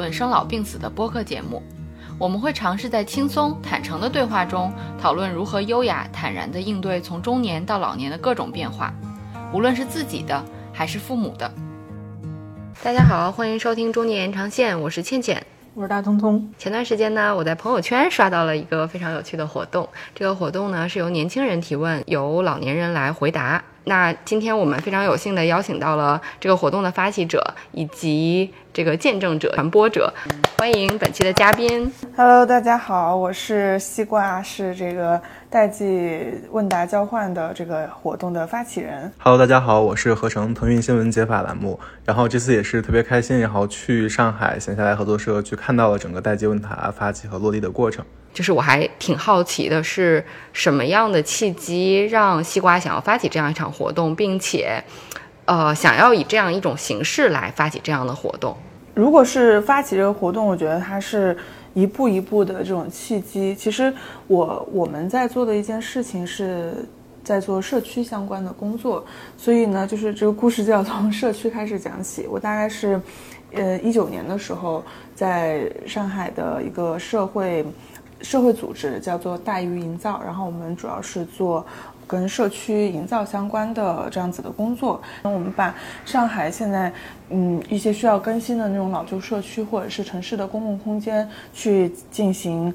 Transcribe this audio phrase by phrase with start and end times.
[0.00, 1.62] 论生老病死的播客节目。
[2.18, 8.94] 我们会尝试在轻松坦诚的对话中，讨论如何优雅坦然地应对从中年到老年的各种变化，
[9.52, 11.52] 无论是自己的还是父母的。
[12.82, 15.46] 大家好，欢迎收听中年延长线，我是倩倩。
[15.74, 16.50] 我是大聪聪。
[16.56, 19.86] 前段时间呢，我在朋友圈刷到了一个非常有趣的活动。
[20.14, 23.62] 这个活动呢是由年轻人提问，由老年人来回答。
[23.84, 30.12] 那今天我们非常有幸的邀请到了这个活动的发起者以及这个见证者、传播者，
[30.58, 31.90] 欢迎本期的嘉宾。
[32.16, 39.10] Hello，大家好，我是西瓜，是这个代际问答交换的这个活动的发起人。
[39.18, 48.04] Hello，大家好，我是合成腾讯新闻解法栏目，然后这次也是特别开心，然后去上海闲下来合作社去看到了整个代际问答发起和落地的过程。
[48.32, 54.82] 就是我还挺好奇的，是什么样的契机让西瓜想要发起这样一场活动，并且，
[55.46, 58.56] 呃，想要以这样一种形式来发起这样的活动。
[58.94, 61.36] 如果是发起这个活动，我觉得它是
[61.74, 63.52] 一步一步的这种契机。
[63.54, 63.92] 其实
[64.28, 66.72] 我我们在做的一件事情是
[67.24, 69.04] 在做社区相关的工作，
[69.36, 72.28] 所以呢，就是这个故事就要从社区开始讲起。
[72.28, 73.00] 我大概是，
[73.54, 74.84] 呃，一九年的时候，
[75.16, 77.66] 在上海的一个社会。
[78.22, 81.64] 社会组织叫做大鱼营造，然后我们主要是做
[82.06, 85.00] 跟社区营造相关的这样子的工作。
[85.22, 86.92] 那我们把上海现在
[87.30, 92.72] 嗯一些需要更新的那种老旧社区或者是城市的公共空间去进行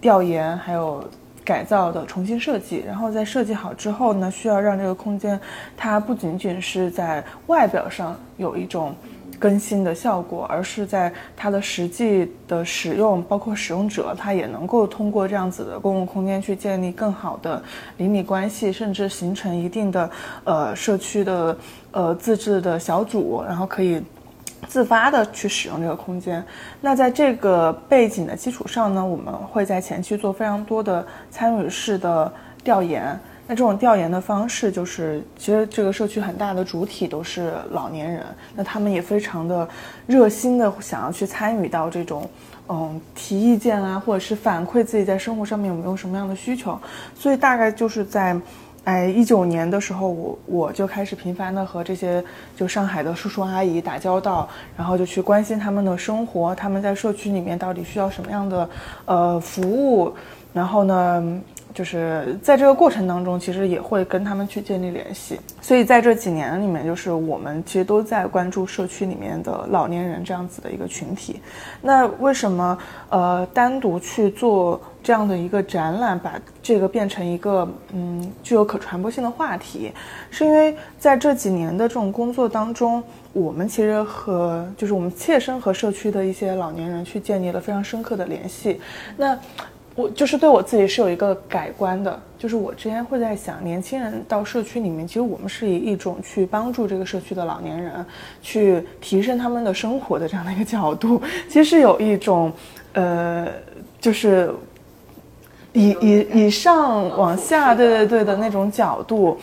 [0.00, 1.04] 调研，还有
[1.44, 2.82] 改造的重新设计。
[2.86, 5.38] 然后在设计好之后呢，需要让这个空间
[5.76, 8.94] 它不仅仅是在外表上有一种。
[9.38, 17.62] 更新的效果，而是在它的实际的使用，包括使用者，他也能够通过这样子的公共空间去建立更好的
[17.96, 20.10] 邻里关系，甚至形成一定的
[20.44, 21.56] 呃社区的
[21.92, 24.02] 呃自治的小组，然后可以
[24.66, 26.44] 自发的去使用这个空间。
[26.80, 32.32] 那在这个背景的基础上呢，我们会在前期做非常多的参与式的
[32.64, 33.18] 调研。
[33.50, 38.22] 那这种调研的方式就是，其实这个社区很大的主体都是老年人，
[38.54, 39.66] 那他们也非常的
[40.06, 42.28] 热心的想要去参与到这种，
[42.68, 46.78] 嗯，提意见啊，或者是反馈自己在生活上面有没有什么样的需求。
[47.14, 48.38] 所以大概就是在，
[48.84, 52.22] 哎，一九年的时候，我我就开始频繁的和这些
[52.54, 58.68] 就上海的叔叔阿姨打交道，然后就去关心他们的生活，他们在社区里面到底需要什么样的
[59.06, 60.14] 呃服务，
[60.52, 61.40] 然后呢？
[61.78, 65.38] 就是在这个过程当中，其实也会跟他们去建立联系。
[65.60, 71.40] 所以在这几年里面，就是我们其实都在关注社区里面的老年人这样子的一个群体。
[71.80, 72.76] 那为什么
[73.10, 79.92] 呃单独去做这样的一个展览，把这个变成一个嗯具有可传播性的话题？
[80.30, 83.00] 是因为在这几年的这种工作当中，
[83.32, 88.80] 我们其实和就是我们切身和社区的一些老年人去建立了非常深刻的联系。
[89.16, 89.38] 那
[89.98, 98.06] 我就是对我自己是有一个改观的，就是我之前会在想，年轻人到社区里面，其实我们是以一种去帮助这个社区的老年人，
[98.40, 102.52] 去提升他们的生活的这样的一个角度，其实是有一种，
[102.92, 103.48] 呃，
[104.00, 104.54] 就是
[105.72, 109.36] 以以以上往下，对对对的那种角度，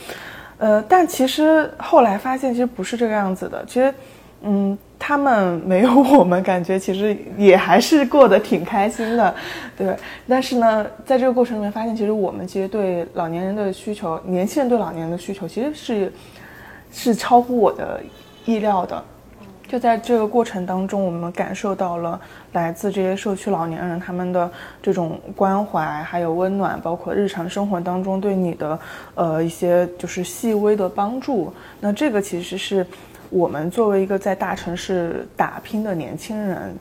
[0.57, 3.93] 呃，但其实后来发现，其实不是这个样子的，其实，
[4.41, 4.77] 嗯。
[5.07, 9.35] 他们没有我们，感觉其实也还是过得挺开心的，
[9.77, 9.95] 对。
[10.27, 16.13] 但是呢，在这个过程里面发现，其实我们其实对老年人的需求，年轻人对老年人的需求，其实是
[16.91, 18.01] 是超乎我的
[18.45, 19.03] 意料的。
[19.67, 22.19] 就在这个过程当中，我们感受到了
[22.53, 24.49] 来自这些社区老年人他们的
[24.81, 28.79] 这种关怀，还有温暖，包括日常生活当中对你的
[29.13, 31.53] 呃一些就是细微的帮助。
[31.79, 32.83] 那这个其实是。
[33.29, 36.75] 我们作为一个在大城市打拼的年轻人，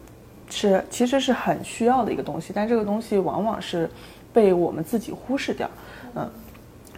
[0.48, 3.88] 是其实是很需要的一个东西，但这个东西往往是
[4.32, 5.68] 被我们自己忽视掉，
[6.14, 6.28] 嗯，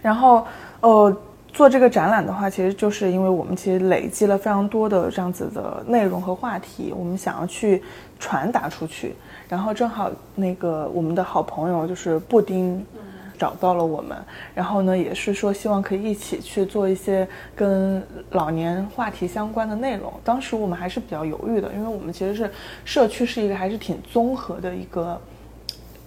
[0.01, 0.45] 然后
[0.81, 1.17] 呃
[1.51, 7.81] 做这个展览的话，其实就是因为我们其实累积了非常多的这样子的内容和话题，我们想要去
[8.19, 9.15] 传达出去，
[9.47, 12.85] 然后正好那个我们的好朋友就是布丁。
[13.37, 14.17] 找到了我们，
[14.55, 18.01] 然后呢，也是说希望可以一起去做一些跟
[18.31, 20.11] 老年话题相关的内容。
[20.23, 22.49] 当时我们还是比较犹豫的，因为我们其实是
[22.83, 25.21] 社区是一个还是挺综合的一个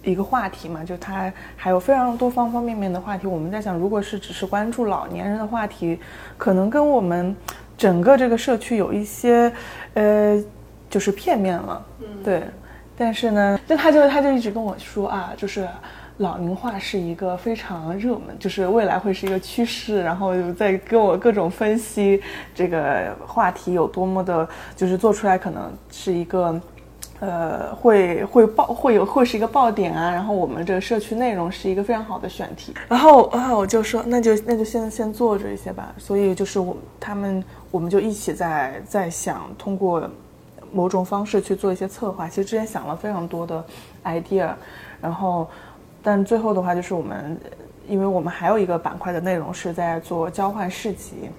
[0.03, 3.25] 一个话题嘛，就它还有非常多方方面面的话题。
[3.27, 5.97] 我们在想，如果是只是关注老年人的话题，
[6.37, 7.35] 可能跟我们
[7.77, 9.51] 整个这个社区有一些
[9.93, 10.43] 呃，
[10.89, 11.85] 就是片面了。
[12.23, 12.43] 对。
[12.97, 15.67] 但是呢，就他就他就一直跟我说啊，就是。
[16.21, 22.21] 老龄化是一个非常热门，就是未来会是一个趋势，然后在跟我各种分析
[22.55, 26.59] 这个话题有多么的，就是做出来可能是一个。
[27.23, 40.09] 呃，会会爆会有会是一个爆点啊，然后我们这个社区内容是一个非常好的选题，然后啊我就说那就那就先先做这些吧，所以就是我他们我们就一起在在想通过
[40.73, 43.63] 某种方式去做一些策划，其实之前想了非常多的
[44.03, 44.49] idea，
[44.99, 45.47] 然后
[46.03, 47.37] 但最后的话就是我们
[47.87, 51.29] 因为我们还有一个板块的内容是在做交换市集。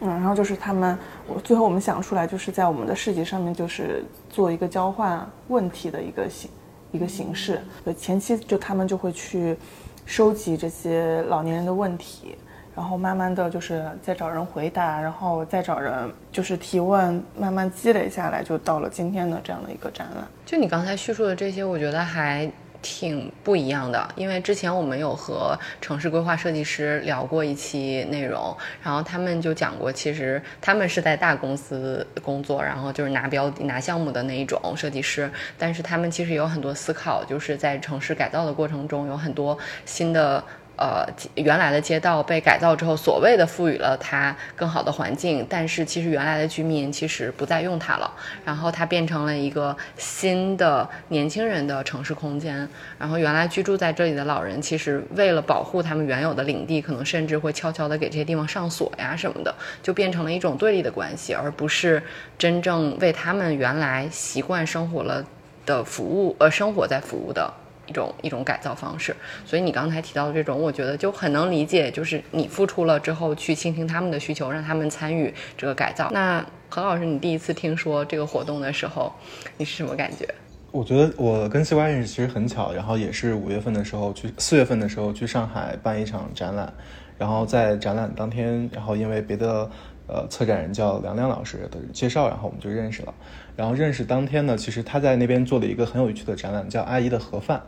[0.00, 6.50] 嗯，然后就是他们，我最后我们想出来，就是在我们的市集上面，就是做一个交换问题的一个形
[6.90, 7.62] 一个形式。
[7.96, 9.56] 前期就他们就会去
[10.04, 12.36] 收集这些老年人的问题，
[12.74, 20.24] 然后慢慢的就是再找人回答，然后再找人就是提问，慢慢积累下来，就到了今天的这样的一个展览。
[20.44, 22.50] 就你刚才叙述的这些，我觉得还。
[22.84, 40.44] 挺不一样的，因为之前我们有和城市规划设计师聊过一期内容，然后他们就讲过，其实他们是在大公司工作，然后就是拿标拿项目的那一种设计师，但是他们其实有很多思考，就是在城市改造的过程中有很多新的。
[40.76, 48.10] 呃，原来的街道被改造之后，所谓的赋予了它更好的环境，但是其实原来的居民其实不再用它了，
[48.44, 52.68] 然后它变成了一个新的年轻人的城市空间。
[52.98, 62.02] 然后原来居住在这里的老人，其实为了保护他们原有的领地，可能甚至会悄悄地给这些地方上锁呀什么的，就变成了一种对立的关系，而不是
[62.36, 65.24] 真正为他们原来习惯生活了
[65.64, 67.52] 的服务，呃，生活在服务的。
[67.86, 69.14] 一种一种改造方式，
[69.44, 76.10] 所以你刚才提到的这种，我觉得就很能理解，就是你付出了之后去倾听他们的需求，让他们参与这个改造。
[76.12, 79.12] 那何老师，你第一次听说这个活动的时候，
[79.56, 80.28] 你是什么感觉？
[80.70, 86.72] 我觉得我跟西瓜认识其实很巧，然后也是五月份的时候去，四月份的时候去上海办一场展览，
[87.16, 89.70] 然后在展览当天，然后因为别的
[90.06, 93.14] 呃策展人叫梁亮老师的介绍，然后我们就认识了。
[93.56, 97.58] 然后认识当天呢，其实他在那边做了一个很有趣的展览，叫《阿姨的盒饭》。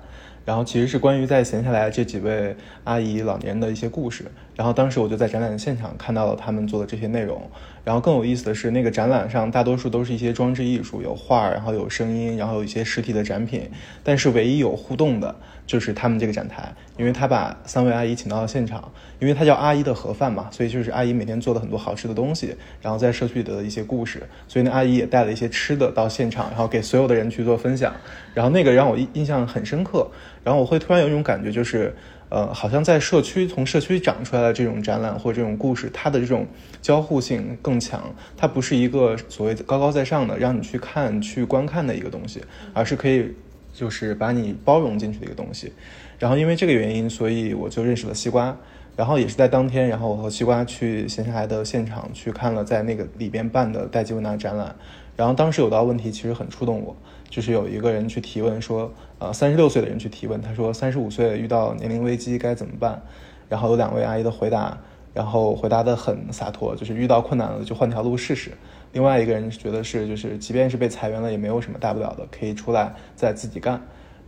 [0.44, 2.54] 然后其实是关于在闲下来这几位
[2.84, 4.26] 阿姨老年的一些故事。
[4.54, 7.50] 然后当时我就在展览现场看到了他们做的这些内容。
[7.82, 13.68] 然后更有意思的是，那个展览上大多数都是一些装置艺术，有画，然后有声音，然后有一些实体的展品。
[14.04, 15.34] 但是唯一有互动的
[15.66, 24.22] 就是他们这个展台，因为他把三位阿姨请到了现场，因为他叫阿姨的盒饭嘛，所以就是阿姨每天做了很多好吃的东西，然后在社区里的一些故事。
[24.46, 27.92] 所以那阿姨也带了一些吃的到现场，然后给所有的人去做分享。
[28.32, 30.08] 然后那个让我印象很深刻。
[30.44, 31.92] 然后我会突然有一种感觉，就是，
[32.28, 36.46] 呃，好像在社区从社区长出来的这种展览或者这种故事，它的这种
[36.80, 38.14] 交互性更强。
[38.36, 42.40] 它不是一个所谓高高在上的让你去看、去观看的一个东西，
[42.72, 43.34] 而是可以
[43.76, 45.73] 就是把你包容进去的一个东西。
[46.19, 48.56] 然后因为这个原因，所以我就认识了西瓜。
[48.96, 54.74] 然后也是在当天，然后我和西瓜去闲下来的现场去看了在那个里边办的代际问答展览。
[55.15, 56.96] 然后当时有道问题其实很触动我，
[57.29, 58.91] 就是有一个人去提问说。
[59.19, 63.00] 呃，三十六岁的人去提问，他说三十五岁遇到年龄危机该怎么办？
[63.48, 64.77] 然后有两位阿姨的回答，
[65.15, 68.50] 然后回答的很洒脱，就是遇到困难了就换条路试试。
[68.96, 73.79] 另外一个人觉得是，就是即便是被裁员了也没有什么大不了的，可以出来再自己干。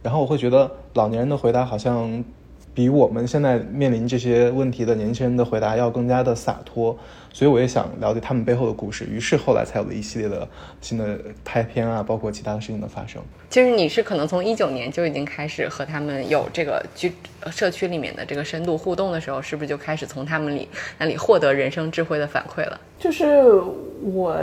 [0.02, 2.22] 然后我会觉得老年人的回答好像。
[2.74, 6.96] 比我们现在面临这些问题的年轻人的回答要更加的洒脱，
[7.32, 9.04] 所以我也想了解他们背后的故事。
[9.04, 10.48] 于是后来才有了一系列的
[10.80, 13.20] 新的拍片啊，包括其他的事情的发生。
[13.50, 17.12] 其实你是可能从一九年就已经开始和他们有这个居
[17.50, 22.78] 社区里面的这个深度互动的时候，是不是就开始从他们里那里获得人生智慧的反馈了？
[22.98, 23.26] 就是
[24.02, 24.38] 我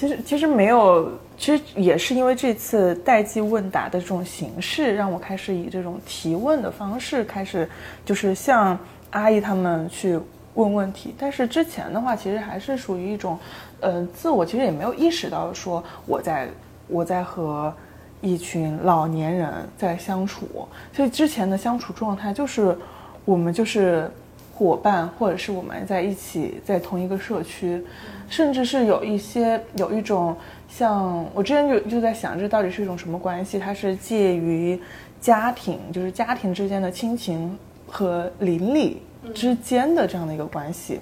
[0.00, 1.12] 其实其实没有。
[1.36, 7.66] 其实也是因为这次代际问答的这种形式，让我开始以这种提问的方式开始，
[8.04, 8.78] 就是向
[9.08, 10.20] 阿姨他们去
[10.52, 11.14] 问问题。
[11.18, 13.38] 但是之前的话，其实还是属于一种，
[13.80, 16.46] 呃，自我其实也没有意识到说我在
[16.88, 17.72] 我在和
[18.20, 20.46] 一群老年人在相处。
[20.92, 22.76] 所以之前的相处状态就是
[23.24, 24.10] 我们就是
[24.52, 27.82] 伙伴，或者是我们在一起在同一个社区，
[28.30, 30.34] 甚至是有一些有一种。
[30.66, 33.58] 像我之前就就在想，这到底是一种什么关系？
[33.58, 34.80] 它是介于
[35.20, 37.58] 家庭，就是家庭之间的亲情
[37.88, 39.02] 和邻里
[39.34, 41.00] 之间的这样的一个关系。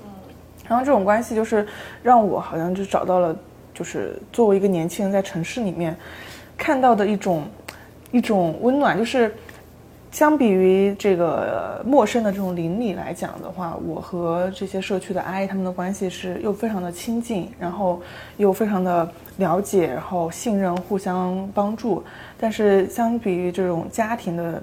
[0.66, 1.66] 然后这种关系就是
[2.02, 3.36] 让我好像就找到了，
[3.74, 5.94] 就是作为一个年轻人在城市里面
[6.56, 7.44] 看到的一种
[8.10, 9.34] 一种温暖，就是。
[10.10, 18.00] 相比于这个陌生的这种邻里来讲的话，我和这些社区的阿姨他们的关系是又非常的亲近，然后
[18.38, 22.02] 又非常的了解，然后信任，互相帮助。
[22.38, 24.62] 但是相比于这种家庭的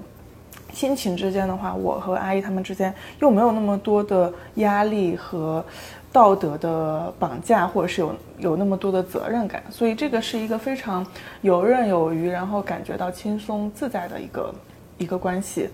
[0.72, 5.64] 亲情之间的话，我和阿姨他们之间又没有那么多的压力和
[6.12, 11.06] 道德的绑架，或者是有有那么多的责任感，所以这个是一个非常
[11.42, 14.52] 游刃有余，然后感觉到轻松自在的一个
[14.98, 15.68] 一个关系。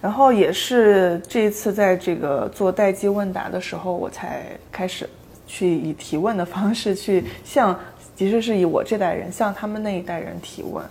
[0.00, 5.08] 然后也是这一次在这个做待机问答的时候，我才开始
[5.46, 7.74] 去以提问的方式去向，
[8.14, 10.84] 其实是以我这代人向他们那一代人提问。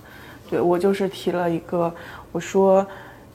[0.49, 1.93] 对我就是提了一个，
[2.31, 2.83] 我说，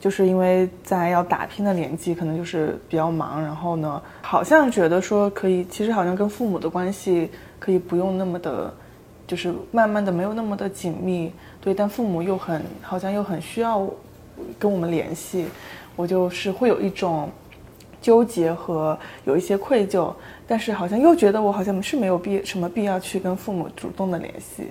[0.01, 8.75] 就是因为在要打拼的年纪，可能就是比较忙，然后呢，好像觉得说可以，其实好像跟父母的关系可以不用那么的，
[9.29, 11.33] 就是慢慢的没有那么的紧密。
[11.61, 13.89] 对，但父母又很好像又很需要。
[14.59, 15.47] 跟我们联系，
[15.97, 17.31] 我就是会有一种
[18.01, 20.13] 纠结和有一些愧疚，
[20.47, 24.69] 但是好像又觉得我好像是没有必什么必要去跟父母主动的联系，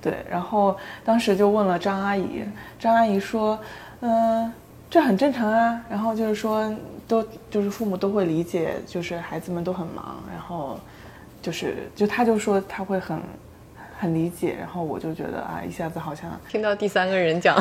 [0.00, 0.14] 对。
[0.30, 2.42] 然后当时就问了张阿姨，
[2.78, 3.58] 张阿姨说，
[4.00, 4.52] 嗯，
[4.90, 5.80] 这很正常啊。
[5.88, 6.70] 然后就是说，
[7.08, 10.78] 都就是父母都会理解，就是孩子们都很忙，然后
[11.40, 13.20] 就是就他就说他会很。
[13.98, 17.56] 很理解，然后我就觉得啊，一下子好像听到第三个人讲，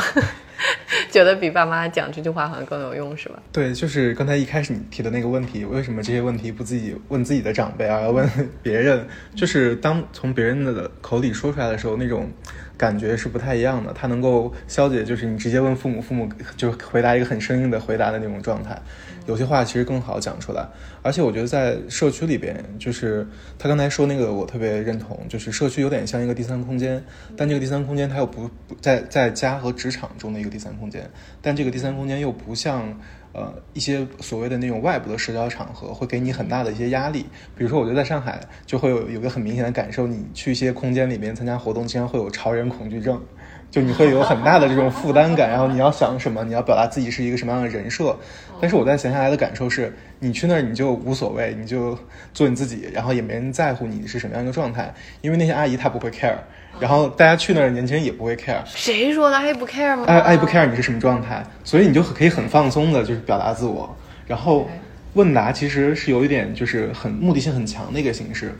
[1.09, 3.39] 觉得比爸妈讲这句话好像更有用，是吧？
[3.51, 8.29] 对，就是刚才一开始你提的那个问题，为什么这些问题不自己问自己的长辈，而要问
[8.61, 9.07] 别人？
[9.35, 12.29] 就是当从别人的口里说出来的时候，那种。
[12.77, 16.27] 感觉是不太一样的，他能够消解，就是你直接问父母，父母
[16.57, 18.77] 就回答一个很生硬的回答的那种状态。
[19.25, 20.67] 有些话其实更好讲出来，
[21.01, 23.27] 而且我觉得在社区里边，就是
[23.57, 27.03] 他刚才说那个，我特别认同，就是社区有点像一个第三空间，
[27.35, 31.09] 但这个第三空间它又不不在在家和职场中的一个第三空间，
[31.41, 32.97] 但这个第三空间又不像。
[33.37, 37.25] 呃，一些所谓的那种外部的社交场合会给你很大的一些压力。
[37.53, 43.21] 比如说，我觉得在上海就会有有个很明显的感受，你去一些空间里面参加活动，经常会有潮人恐惧症，
[43.69, 45.49] 就你会有很大的这种负担感。
[45.49, 48.15] 然后你要想什么，你要表达自己是一个什么样的人设。
[48.61, 51.97] 但是我在闲下来的感受是，你去那儿你就无所谓，你就
[52.33, 56.35] 做你自己，然后也没人在乎你是什么样一个状态，因为那些阿姨她不会 care。
[56.79, 58.57] 然后大家去那儿，年轻人也不会 care。
[58.65, 59.37] 谁说的？
[59.37, 60.05] 阿姨不 care 吗？
[60.07, 63.93] 阿姨不 care 你是什么状态，所以你就可以很放松的，就是表达自我。
[64.25, 64.69] 然后
[65.13, 68.53] 问答其实是有一点就是很目的性很强的一个形式。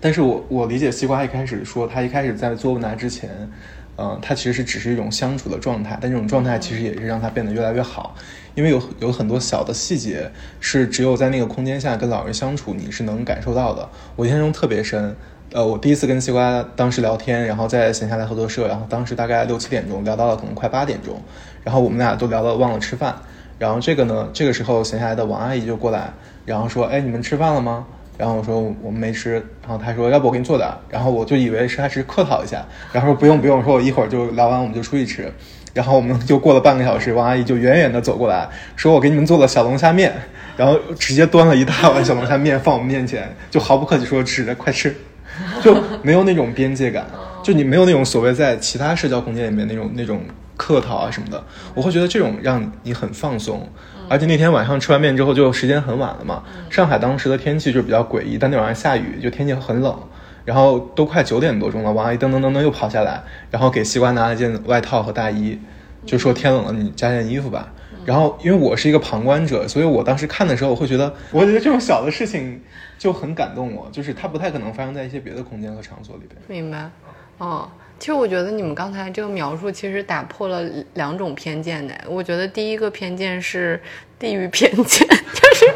[0.00, 3.30] 但是我我理解西瓜一开始说，他一开始在做问答之前，
[3.98, 8.14] 嗯，他其实是只是一种相处的状态，但这种状态其实也是让他变得越来越好，
[8.54, 13.88] 因为有有很多小的细节是只有在那个空间下跟老人相处，你是能感受到的。
[14.16, 15.16] 我印象中特别深。
[15.52, 21.22] 呃，我第一次跟西瓜当时聊天，然后在闲下来合作社，然后当时大概六七点钟聊到了可能快八点钟，
[21.62, 23.14] 然后我们俩都聊到忘了吃饭，
[23.56, 26.12] 然后这个呢，这个时候闲下来的王阿姨就过来，
[26.44, 27.86] 然后说，哎，你们吃饭了吗？
[28.16, 35.32] 然后我说我们没吃，然后他说要不我给你做点，然后我就以为是他是客套一下，然后说不用不用，说我一会儿就聊完我们就出去吃，
[35.74, 40.14] 然后我们就过了半个小时，王阿姨就远远的走过来说，我给你们做了小龙虾面，
[40.56, 44.94] 然后直接端了一大碗小龙虾面放我们面前，就毫不客气说吃，快吃。
[45.62, 47.04] 就没有那种边界感，
[47.42, 50.22] 就你没有那种所谓在其他社交空间里面那种那种
[50.56, 51.44] 客套啊什么的，
[51.74, 53.68] 我会觉得这种让你很放松。
[54.08, 56.42] 而且那天晚上吃完面之后，就时间很晚了嘛。
[56.70, 59.98] 上海当时的天气就比较诡异，但那晚上下雨，就天气很冷。
[60.44, 65.58] 然后都快九点多钟了，王阿姨噔噔噔噔又跑下来，然后给西瓜拿了件外套和大衣，
[66.04, 67.72] 就说天冷了，你加件衣服吧。
[68.04, 72.60] 然后因为我是一个旁观者，所以我当时看的时候，我会觉得，我觉得这种小的事情。
[72.98, 76.40] 就很感动我，就是它不太可能发生在一些别的空间和场所里边。
[76.48, 76.88] 明白，
[77.36, 80.62] 哦，其实我觉得你们刚才这个描述其实打破了
[80.94, 81.94] 两种偏见的。
[82.06, 83.80] 我觉得第一个偏见是
[84.18, 85.66] 地域偏见， 就是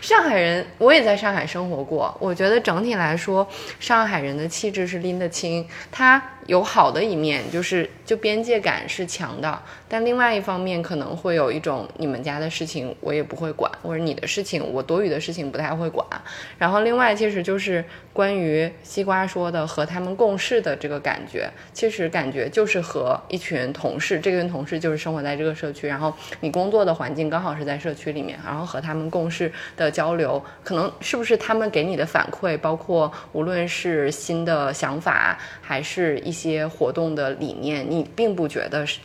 [0.00, 3.46] 上海人，我也在上海生活过，我觉得整体来说，
[3.78, 6.22] 上海人的气质是拎得清，他。
[6.50, 16.04] 有好的一面，就是就边界感是强的，但另外一方面可能会有一种你们家的事情我也不会管，或者你的事情我多余的事情不太会管。
[16.58, 36.50] 然后另外其实就是关于西瓜说的和他们共事的这个感觉，其实感觉就是和一群同事，这群同事就是生活在这个社区，然后你工作的环境刚好是在社区里面，然后和他们共事的交流，可能是不是他们给你的反馈，包括无论是新的想法还是一些。
[36.50, 38.98] 些活动的理念，你并不觉得是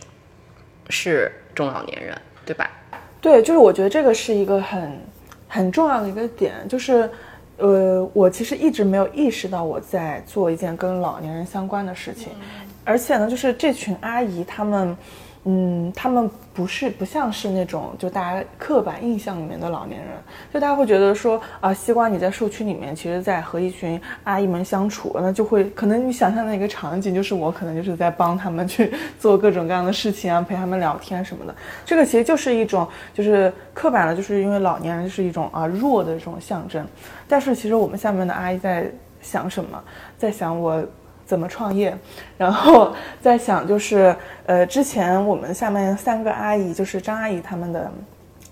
[0.90, 2.72] 是中老年人，对吧？
[3.20, 5.00] 对，就是我觉得这个是一个很
[5.48, 7.10] 很重要的一个点，就是
[7.58, 12.30] 呃，我其实一直没有意识到我在做一件跟老年人相关的事情，
[12.86, 14.96] 而且呢，就是这群阿姨她们，
[15.48, 20.10] 嗯，他们不是不像是那种就大家刻板印象里面的老年人，
[20.52, 31.54] 就大家会觉得说啊，西瓜你在社区里面，其实在和一群阿姨们相处，那就会可能你想象的一个场景就是我可能就是在帮他们去做各种各样的事情啊，陪他们聊天什么的。
[31.86, 36.84] 这个其实就是一种就是刻板的，就是因为老年人是一种啊弱的这种象征。
[37.28, 39.84] 但是其实我们下面的阿姨在想什么，
[40.18, 40.84] 在想我。
[41.26, 41.98] 怎么创业？
[42.38, 44.16] 然后在想，就是
[44.46, 47.92] 呃，之前我们下面三个阿姨，就是张阿姨他们的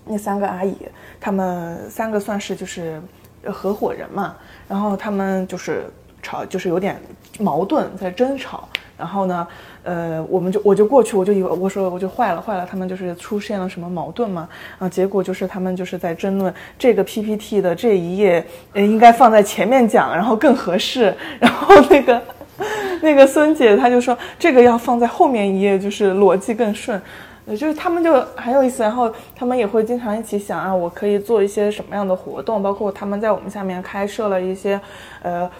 [0.04, 0.76] 那三个阿姨，
[1.20, 3.00] 他们三个算是就是
[3.44, 4.34] 合伙人嘛。
[4.68, 5.84] 然后他们就是
[6.20, 7.00] 吵，就是有点
[7.38, 8.68] 矛盾，在争吵。
[8.96, 9.46] 然后呢，
[9.84, 14.48] 呃，我们就我就过去，我就以为我说我就坏了坏了，他们就是出现了什么矛盾嘛？
[14.78, 21.14] 啊，结果就是他们就是在争论这个 PPT 的这一页应该放在前面讲，然后更合适。
[21.38, 22.20] 然后那个。
[23.02, 27.00] 那个孙姐，她就说这个要放在后面一页，就是逻辑更顺。
[27.46, 34.80] 呃，就是他们就很有意思，然后他们也会经常一起想啊，我可以做一些什么样的活动，包括他们在我们下面开设了一些，
[35.20, 35.50] 呃，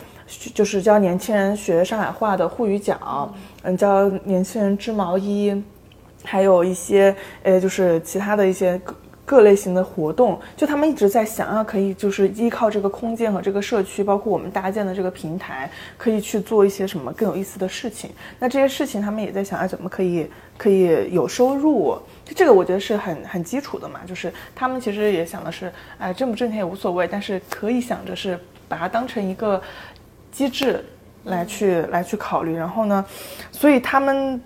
[0.55, 3.31] 就是教年轻人学上海话的沪语角，
[3.63, 5.63] 嗯，教年轻人织毛衣，
[6.25, 8.81] 还有一些呃，就是其他的一些。
[9.27, 18.11] 各类型的活动，就他们一直在想啊，可以就是依靠这个空间和这个社区，包括我们搭建的这个平台，可以去做一些什么更有意思的事情。
[18.39, 20.29] 那这些事情他们也在想啊，怎么可以
[20.59, 21.99] 可以有收入？
[22.25, 28.39] 就这个我觉得是很很基础的嘛，就是他们其实也想的是，哎，挣不挣钱也无所谓，但是可以想着是
[28.69, 29.61] 把它当成一个
[30.31, 30.85] 机制
[31.25, 32.55] 来去来去考虑。
[32.55, 33.05] 然后呢，
[33.51, 34.39] 所以他们。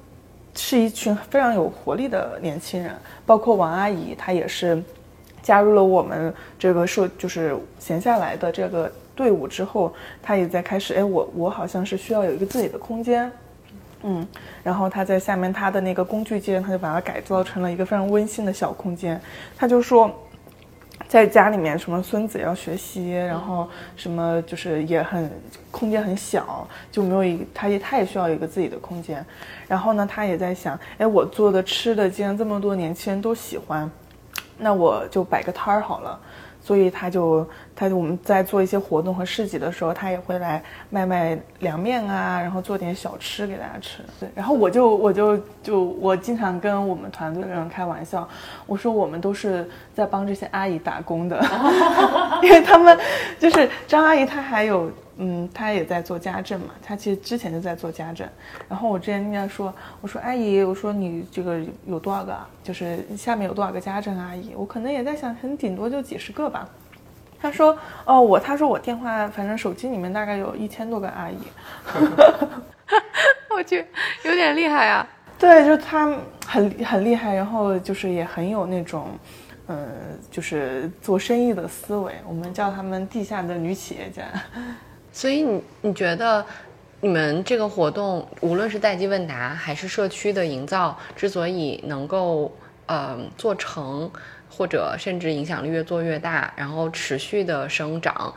[0.58, 2.92] 是一群非常有活力的年轻人，
[3.24, 4.82] 包括王阿姨，她也是
[5.40, 13.30] 加入了我们这个社，就是闲下来的这个队伍之后，她也在开始，哎，我我好像是需要有一个自己的空间，
[14.02, 14.26] 嗯，
[14.62, 19.20] 然后她在下面她的那个工具间，她就把它改造成了一个非常温馨的小空间，
[19.56, 20.10] 她就说。
[21.08, 23.66] 在家里面，什么孙子要学习，然后
[23.96, 25.30] 什么就是也很
[25.70, 29.24] 空间很小，就没有一他也他也需要一个自己的空间。
[29.66, 33.90] 然后呢，他也在想，哎，我做的吃的既然这么多年轻人都喜欢，
[34.58, 36.20] 那我就摆个摊儿好了。
[36.68, 44.02] 所以他就他我们在做一些活动和市集的时候，他也会来卖卖凉面啊，然后做点小吃给大家吃。
[44.20, 48.28] 对，然后我就我就就我经常跟我们团队的人开玩笑，
[48.66, 51.42] 我说我们都是在帮这些阿姨打工的，
[52.44, 52.98] 因为他们
[53.38, 54.92] 就是张阿姨，她还有。
[55.20, 58.26] 嗯，他也在做家政嘛，他其实之前就在做家政。
[58.68, 62.48] 然后我之前跟他说，我说阿姨，我说你这个有多少个啊？
[62.62, 64.54] 就是下面有多少个家政阿姨？
[64.54, 66.68] 我可能也在想，可能顶多就几十个吧。
[67.40, 71.36] 他说，哦，我他说我电话，反正手机里面大概有一千多个阿姨。
[73.50, 73.84] 我去，
[74.24, 75.08] 有点厉害啊。
[75.38, 79.08] 对，就他很很厉害，然后就是也很有那种，
[79.66, 79.88] 嗯，
[80.30, 82.12] 就是做生意的思维。
[82.26, 84.22] 我们叫他们地下的女企业家。
[85.12, 86.44] 所以你你觉得，
[87.00, 92.52] 你们这个活动，无论是代际问答还是社区的营造，之所以能够
[92.86, 94.10] 呃做成，
[94.50, 98.32] 或者甚至影响力越做越大，然后持续的生长，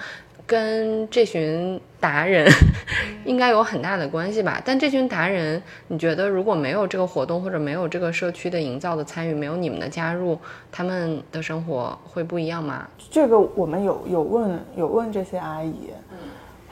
[0.47, 2.47] 跟这群达人
[3.25, 4.61] 应该有很大的关系吧？
[4.63, 10.37] 但这群达人，你觉得如果没有这个活动，或者没有这个社区的营造的参与，没有你们的加入，
[10.71, 12.87] 他们的生活会不一样吗？
[13.09, 15.89] 这个我们有有问有问这些阿姨。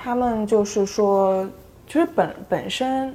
[0.01, 1.45] 他们就是说，
[1.85, 3.13] 其实本本身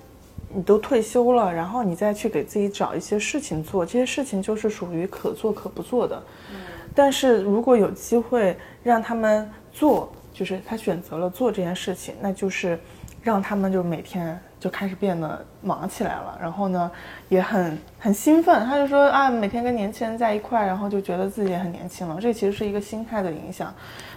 [0.51, 6.23] 你都退休了，然后你再去给自己找一些事情做，这些事情就是属于可做可不做的。
[6.53, 6.61] 嗯，
[6.95, 12.79] 但是如果有机会让他们做，就是他选择了做这件事情，那就是
[13.23, 16.91] 让他们就每天就开始变得忙起来了，然后呢
[17.29, 18.65] 也很很兴奋。
[18.67, 22.19] 他就说啊，每天跟年轻人在一块，然后就觉得自己也很年轻了。
[22.21, 23.75] 这其实是一个心态的影响。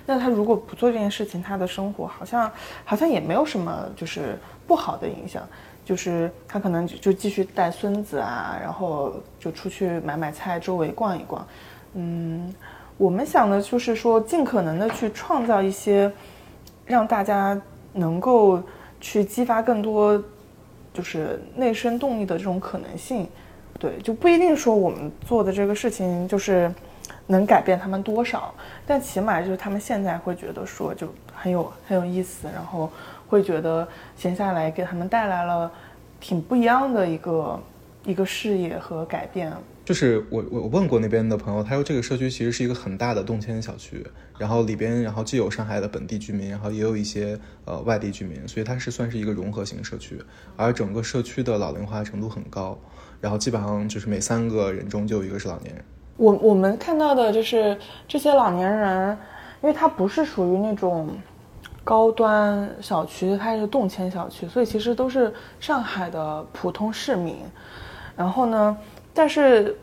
[0.10, 2.50] 那他如果不做这件事情，他的生活好像
[2.86, 5.46] 好像也没有什么就是不好的影响，
[5.84, 11.46] 就是他可能就就继续带孙子啊，然后就出去买买菜，周围逛一逛。
[11.96, 12.56] 嗯，
[12.98, 16.10] 我们想的就是说，尽可能的去创造一些
[16.86, 18.64] 让大家能够
[19.02, 20.24] 去激发更多
[20.94, 23.28] 就是内生动力的这种可能性。
[23.78, 26.74] 对，就不一定说我们做的这个事情就是。
[27.28, 28.54] 能改变他们多少？
[28.86, 32.92] 但起码就是他们现在会觉得说就很有很有意思，然后
[33.28, 35.72] 会觉得闲下来给他们带来了
[36.20, 37.60] 挺不一样的一个
[38.06, 39.52] 一个视野和改变。
[39.86, 44.06] 就是我我问过那边的朋友，他说这个社区其实是一个很大的动迁小区，
[44.38, 50.22] 然后里边然后既有上海的本地居民，然后也有一些呃外地居民，所以它是算是一个融合型社区，
[50.58, 52.78] 而整个社区的老龄化程度很高，
[53.22, 55.84] 然后基本上就是每三个人中就有一个是老年人。
[56.18, 57.78] 我我们看到的就是
[58.08, 59.18] 这些老年人，
[59.62, 61.10] 因为它不是属于那种
[61.84, 67.38] 高端小区，它是动迁小区，所以其实都是上海的普通市民。
[68.16, 68.76] 然后呢，
[69.14, 69.78] 但是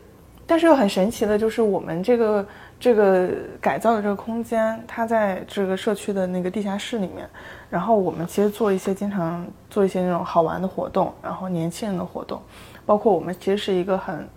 [0.45, 2.45] 但是又很神奇的就是我们这个
[2.77, 3.29] 这个
[3.61, 7.29] 改造的这个空间，它在这个社区的那个地下室里面。
[7.69, 12.41] 然后我们其实做一些经常做一些那种好玩的活动，然后年轻人的活动，
[12.85, 14.27] 包括我们其实是一个很。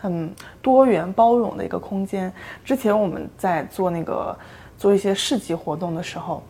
[0.00, 2.32] 很多元包容的一个空间。
[2.64, 4.34] 之前我们在做那个
[4.78, 6.42] 做一些市集活动的时候，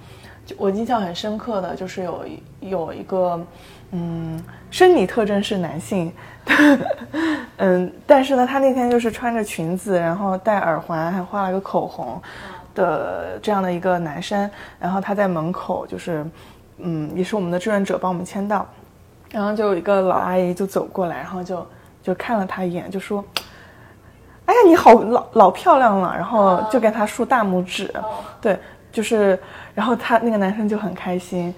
[0.47, 2.25] 就我印象很深刻的就是有
[2.61, 3.45] 有一个，
[3.91, 6.13] 嗯，生理特征是男性，
[7.59, 12.23] 嗯，但是呢，他那天就是穿着裙子，然后戴耳环，还画了个口红
[12.75, 16.25] 的这样的一个男生，然后他在门口就是，
[16.79, 18.65] 嗯，也是我们的志愿者帮我们签到，
[19.33, 21.67] 然后就有一个老阿姨就走过来，然后就。
[22.03, 23.23] 就看了他一眼，就说
[24.51, 27.89] ：“哎呀，你好老老漂亮了。”然后就给他竖大拇指。
[28.41, 28.59] 对，
[28.91, 29.39] 就是，
[29.75, 31.55] 然后他那个男生就很开心，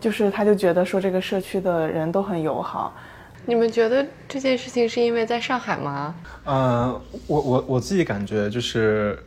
[0.00, 2.94] 就是他就觉得说这个社区的人都很友好。
[3.44, 6.14] 你们觉得这件事情是因为在上海吗？
[6.44, 9.18] 呃，我我我自己感觉就是。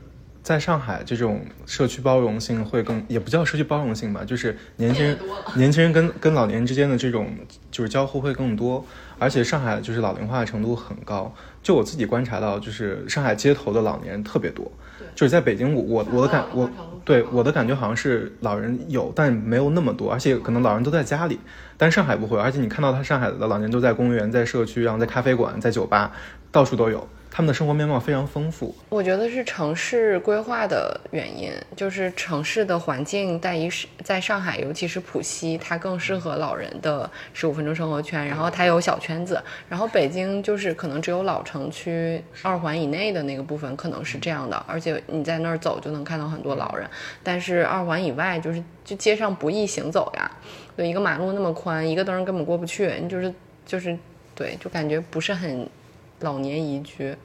[0.45, 5.17] 在上海，这种社区包容性会更，也不叫社区包容性吧，就是年轻人，
[5.55, 7.29] 年轻人跟跟老年人之间的这种
[7.71, 8.85] 就是交互会更多，
[9.17, 11.33] 而且上海就是老龄化程度很高。
[11.65, 14.71] 就我自己观察到，就是上海街头的老年人特别多。
[15.15, 16.69] 就是在北京，我我我的感我
[17.03, 21.39] 对我的感觉好像是老人有，但没有那么多，而且可能老人都在家里。
[21.75, 26.11] 但上海不会，而且你看到他上海的老年都在公园、在社区，然后在咖啡馆、在酒吧，
[26.51, 27.07] 到处都有。
[27.35, 33.69] 他们的生活面貌非常丰富，我觉得是城市规划的原因，就是城市的环境在一
[34.01, 46.89] 在上海，尤其是浦西，它更适合老人的十五分钟生活圈，然后它有小圈子，然后北京就是可能只有老城区二环以内的那个部分可能是这样的，而且你在那儿走就能看到很多老人，
[47.21, 50.31] 但是二环以外就是就街上不易行走呀，
[50.77, 53.33] 有一个马路那么宽，一个灯根本过不去，就是
[53.65, 53.99] 就是
[54.33, 55.67] 对，就感觉不是很。
[56.25, 57.15] 老年宜居，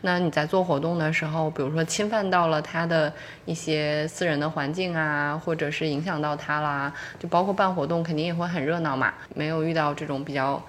[0.00, 3.12] 那你在做活动的时候，比如说侵犯到了他的
[3.44, 9.12] 一些私人的环境啊，或者是影响到他啦，就包括办活动肯定也会很热闹嘛。
[9.34, 10.60] 没有遇到这种比较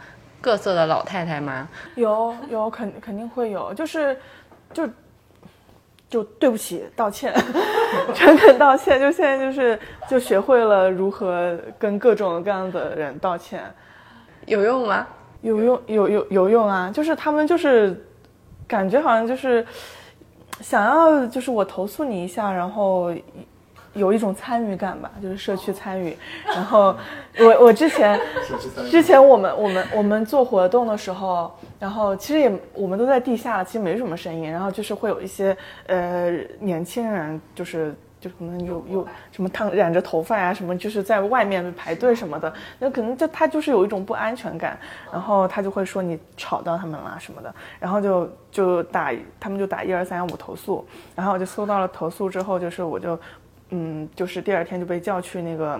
[0.41, 1.67] 各色的老太太吗？
[1.95, 4.17] 有有肯肯定会有，就是
[4.73, 4.87] 就
[6.09, 7.33] 就对不起，道歉，
[8.13, 8.99] 诚恳道歉。
[8.99, 13.63] 就现在就是就学会了如何跟各种各样的人道歉，
[14.45, 15.07] 有用吗？
[15.41, 16.91] 有用有有有用啊！
[16.93, 18.05] 就是他们就是
[18.67, 19.65] 感觉好像就是
[20.61, 23.13] 想要就是我投诉你一下，然后
[23.93, 26.17] 有一种参与感吧，就是社区参与。
[26.45, 26.95] 然后
[27.39, 28.19] 我我之前
[28.91, 34.51] 之前我们我们我们做活动的时候，然后其实也我们都在地下了，其实没什么声音。
[34.51, 35.55] 然后就是会有一些
[35.87, 37.95] 呃年轻人就是。
[38.19, 44.77] 就可能有有什么烫染着头发呀，什么就是在外面排队什么的，那可能就他就是有一种不安全感，
[45.11, 53.19] 然后他就会说你吵到他们了什么的，然后就就打他们就打一二三幺五投诉，然后我就搜到了投诉之后，就是我就
[53.69, 55.79] 嗯就是第二天就被叫去那个。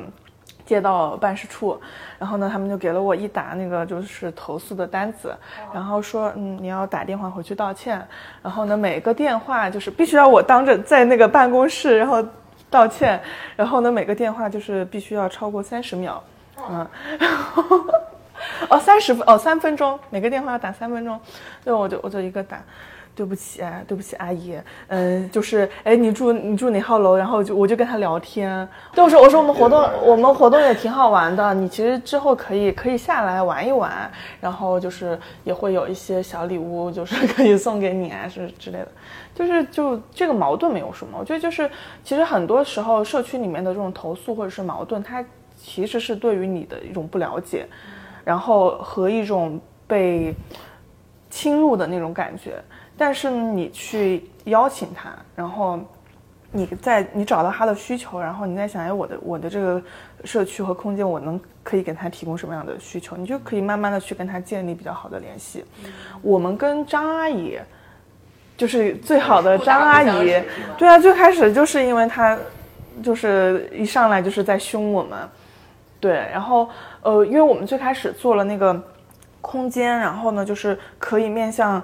[0.69, 1.81] 接到办事处，
[2.19, 5.35] 然后呢，他们就给了我一沓那个就是投诉的单子，
[5.73, 7.99] 然后说，嗯，你要打电话回去道歉，
[8.43, 12.23] 然后呢，每个电话就是必须要我当着在那个办公室，然后
[12.69, 13.19] 道歉，
[13.55, 16.23] 然后呢，每个电话就是必须要超过三十秒，
[16.69, 17.63] 嗯，然后
[18.69, 21.19] 哦，三十分哦，三分钟，每个电话要打三分钟，
[21.65, 22.61] 对，我就我就一个打。
[23.19, 27.17] 对不起，对不起，阿姨，嗯，就是，哎，你住你住哪号楼？
[27.17, 38.87] 然后就我就跟他聊天，对我说，我说我们活动我们活动也挺好玩的，你其实之后可以可以下来玩一玩，然后就是也会有一些小礼物，就是可以送给你啊，是之类的，
[39.35, 41.69] 就是就这个矛盾没有什么，我觉得就是
[42.01, 45.21] 其实很多时候社区里面的这种投诉或者是矛盾，它
[45.57, 47.67] 其实是对于你的一种不了解，
[48.23, 50.33] 然后和一种被
[51.29, 52.63] 侵入的那种感觉。
[52.99, 55.79] 但是你去邀请他，然后
[56.51, 59.81] 你在你找到他的需求，然后你在想，哎，我的我的这个
[60.25, 63.15] 社区和空间，我能可以给他提供什么样的需求？
[63.15, 65.63] 你就可以慢慢的去跟他建立比较好的联系。
[66.21, 67.57] 我们跟张阿姨，
[68.57, 70.35] 就是最好的张阿姨，
[70.77, 72.37] 对啊，最开始就是因为她
[73.01, 75.17] 就是一上来就是在凶我们，
[76.01, 76.69] 对，然后
[77.01, 78.77] 呃，因为我们最开始做了那个
[79.39, 81.81] 空间，然后呢，就是可以面向。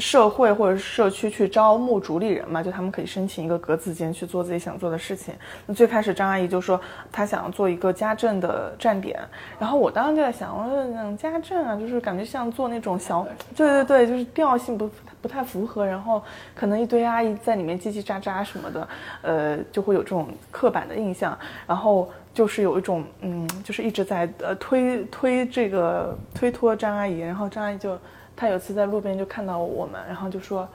[0.00, 5.34] 社会或者社区去招募主理人嘛，就他们可以申请一个格子间去做自己想做的事情。
[5.66, 6.80] 那最开始张阿姨就说
[7.12, 9.20] 她想要做一个家政的站点，
[9.58, 16.22] 然后我当时就在想，我说那种家政啊，就是感觉像做那种小， 对对对，就是调性不不太符合，然后
[16.54, 18.88] 可能一堆阿姨在里面叽叽喳喳什么的，
[19.22, 22.10] 呃，就会有这种刻板的印象，然后。
[22.32, 27.98] 就是有一种，嗯，就是一直在呃推推这个推脱张阿姨，然后张阿姨就，
[28.40, 30.66] 她有次在路边就看到我们，然后就说，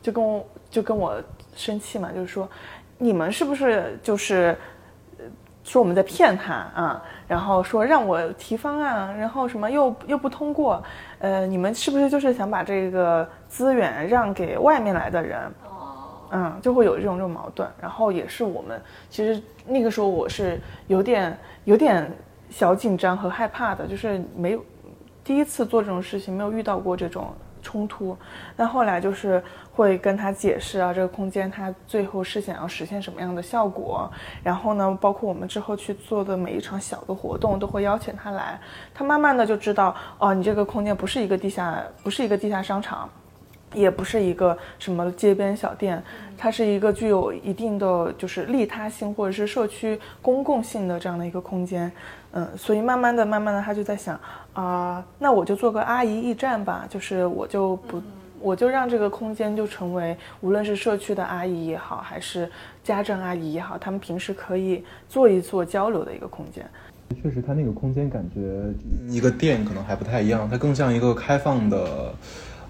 [0.00, 1.20] 就跟我就跟我
[1.56, 2.48] 生气嘛，就是说，
[2.98, 4.56] 你们是不是就是
[5.64, 7.02] 说我们在骗他啊？
[7.26, 10.80] 然后说让我提方案，然后什么又又不通过，
[11.18, 15.40] 呃，你们是不是就是想把这个资源让给外面来的人？
[16.30, 22.08] 嗯，就会有这种这种矛盾，然后也是我们其实那个时候我是有点有点
[22.50, 24.64] 小紧张和害怕的，就是没有
[25.30, 28.16] 第一次做这种事情，没有遇到过这种冲突。
[28.56, 29.40] 但后来就是
[29.72, 34.10] 会跟他解释啊，这个空间他最后是想要实现什么样的效果，
[34.42, 38.60] 然后呢，包括我们之后去做的每一场小的活动，都会邀请他来，
[38.92, 43.08] 他慢慢的就知道哦，你这个空间不是一个地下，不是一个地下商场。
[43.72, 46.02] 也不是一个什么街边小店，
[46.36, 51.92] 它是一个具有一定的就是利他性或者是社区公共性的这样的一个空间，
[52.32, 54.18] 嗯，所以慢慢的、慢慢的，他就在想
[54.52, 58.02] 啊，那我就做个阿姨驿站吧，就是我就不，
[58.40, 62.50] 我就让这个空间就成为无论是社区的阿姨也好，还是
[62.82, 66.64] 家政阿姨也好，他们平时可以做一做交流的一个空间。
[67.22, 68.72] 确实，它那个空间感觉
[69.08, 72.14] 一个店可能还不太一样，它更像一个开放的。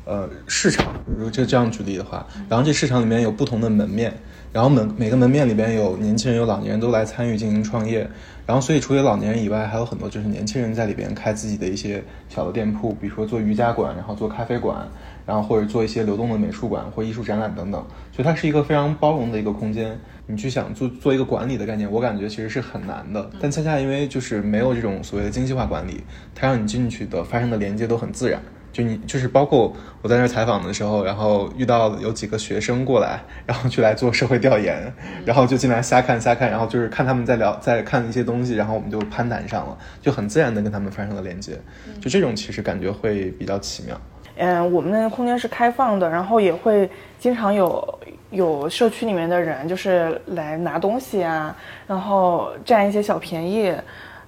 [0.07, 4.13] 呃，市场，如果就这样举例的话，然后这市场里面有不同的门面，
[4.51, 8.11] 然后门每个门面里边有年轻人有老年人都来参与进行创业，
[8.51, 14.89] 然后所以除了老年人以外，还有很多就是年轻人在里边开自己的一些小的店铺，比如说做瑜伽馆，然后做咖啡馆，
[15.25, 19.97] 然后或者做一些流动的美术馆或艺术展览等等，所以它是一个非常包容的一个空间。
[20.27, 26.03] 你去想做做一个管理的概念，我感觉其实是很难的，但恰恰因为就是没有这种所谓的精细化管理，
[26.35, 28.43] 它让你进去的发生的连接都很自然。
[28.73, 34.93] 就你就是包括我在那儿采访的时候，然后遇到有几个学生过来，然后去来做社会调研，
[35.27, 41.59] 然后就进来瞎看瞎看，然后就是看他们在聊，在看一些东西，然后我们就攀谈上了，就很自然的跟他们发生了连接。
[42.01, 44.01] 就这种其实感觉会比较奇妙。
[44.37, 47.99] 嗯，我们那个空间是开放的，然后也会经常有
[48.31, 51.55] 有社区里面的人就是来拿东西啊，
[51.89, 53.75] 然后占一些小便宜。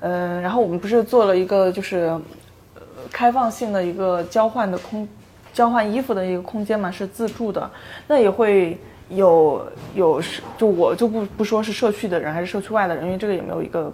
[0.00, 2.20] 嗯，然后我们不是做了一个就是。
[3.12, 5.06] 开放性的一个交换的空，
[5.52, 7.70] 交换衣服的一个空间嘛，是自助的，
[8.08, 8.76] 那也会
[9.10, 13.92] 有有是就我就不不说是社区的人还是社区外的人，因为这个也没有一个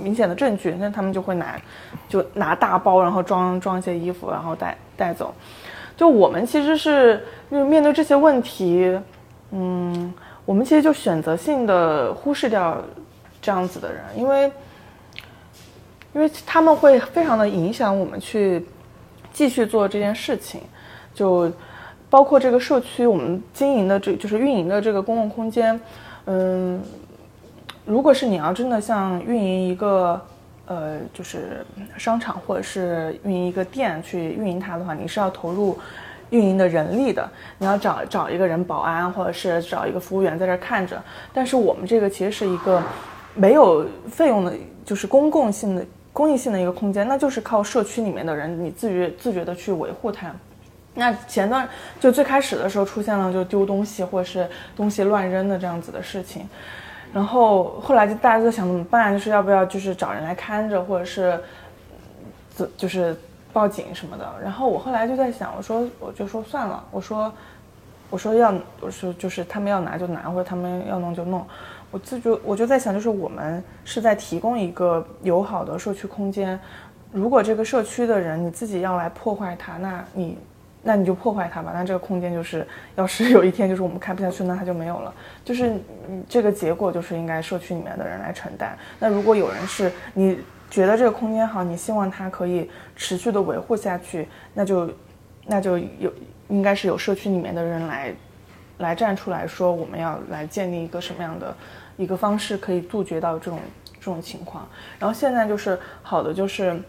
[0.00, 1.58] 明显的证据，那他们就会拿
[2.08, 5.34] 就拿大包，然后装装一些衣服，然后带带走。
[5.96, 8.96] 就我们其实是就是面对这些问题，
[9.50, 10.12] 嗯，
[10.44, 12.76] 我们其实就选择性的忽视掉
[13.40, 14.52] 这样子的人，因为。
[16.14, 18.64] 因为他们会非常的影响我们去
[19.30, 20.62] 继续做这件事情，
[21.14, 21.52] 就
[22.10, 25.78] 包括这个社区，我们经营的这就是运营的这个公共空间，
[26.24, 26.82] 嗯，
[27.84, 30.20] 如果是你要真的像运营一个
[30.66, 31.64] 呃就是
[31.98, 35.78] 商场或者是运营一个店去运营它的话，你是要投入
[36.30, 41.00] 运营的人力的，你要找找一个人保安或者是找一个服务员在这看着，
[41.34, 42.82] 但是我们这个其实是一个
[43.34, 44.54] 没有费用的，
[44.86, 45.84] 就是公共性的。
[46.18, 50.34] 公益性的一个空间，那就是靠社区里面的人，你自觉自觉的去维护它。
[50.94, 51.68] 那前段
[52.00, 56.48] 就最开始的时候出现了就丢东西或者是东西乱扔的这样子的事情，
[57.12, 61.38] 然后后来就大家都想怎么办，就是要不要就是找人来看着，或者是，
[62.56, 63.16] 就就是
[63.52, 64.28] 报警什么的。
[64.42, 67.32] 然后我后来就在想，我说我就说算了，我说
[68.10, 71.46] 我说要我说就是他们要拿就拿，或者他们要弄就弄。
[71.90, 76.58] 我自就我就在想，就是我们是在提供一个友好的社区空间。
[77.10, 80.36] 如果这个社区的人你自己要来破坏它，那你
[80.82, 81.70] 那你就破坏它吧。
[81.72, 85.14] 那这个空间就是，要是有一天就是我们开不下去，那它就没有了。
[85.42, 85.72] 就是
[86.28, 88.76] 这个结果就是应该社区里面的人来承担。
[88.98, 94.90] 那如果有人是你觉得这个空间好，你希望它可以持续的维护下去，那就
[95.46, 96.12] 那就有
[96.48, 98.14] 应该是有社区里面的人来。
[98.78, 101.52] 来站出来说，我们要来建立一个什么样的
[101.98, 103.60] 一个方式，可以杜绝到这种
[104.00, 104.66] 这种情况。
[104.98, 106.80] 然后现在就是好的，就是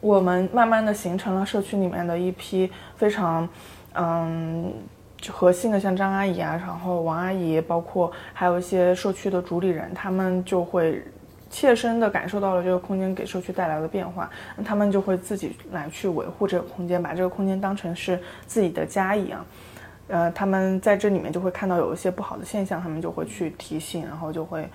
[0.00, 3.46] 我们慢慢的形成了社区里面的一批非常
[3.92, 4.72] 嗯
[5.28, 11.02] 核心的，像张阿姨啊，然后王阿姨，包括还有一些社区的主理人，他们就会
[11.50, 14.28] 切身的感受到了这个空间给社区带来的变化，
[14.64, 19.44] 他们就会自己来去维护这个空间，把这个空间当成是自己的家一样。
[20.08, 24.68] 呃，他们在这里面就会看到有一些不好的现象，他们就会去提醒，然后就会，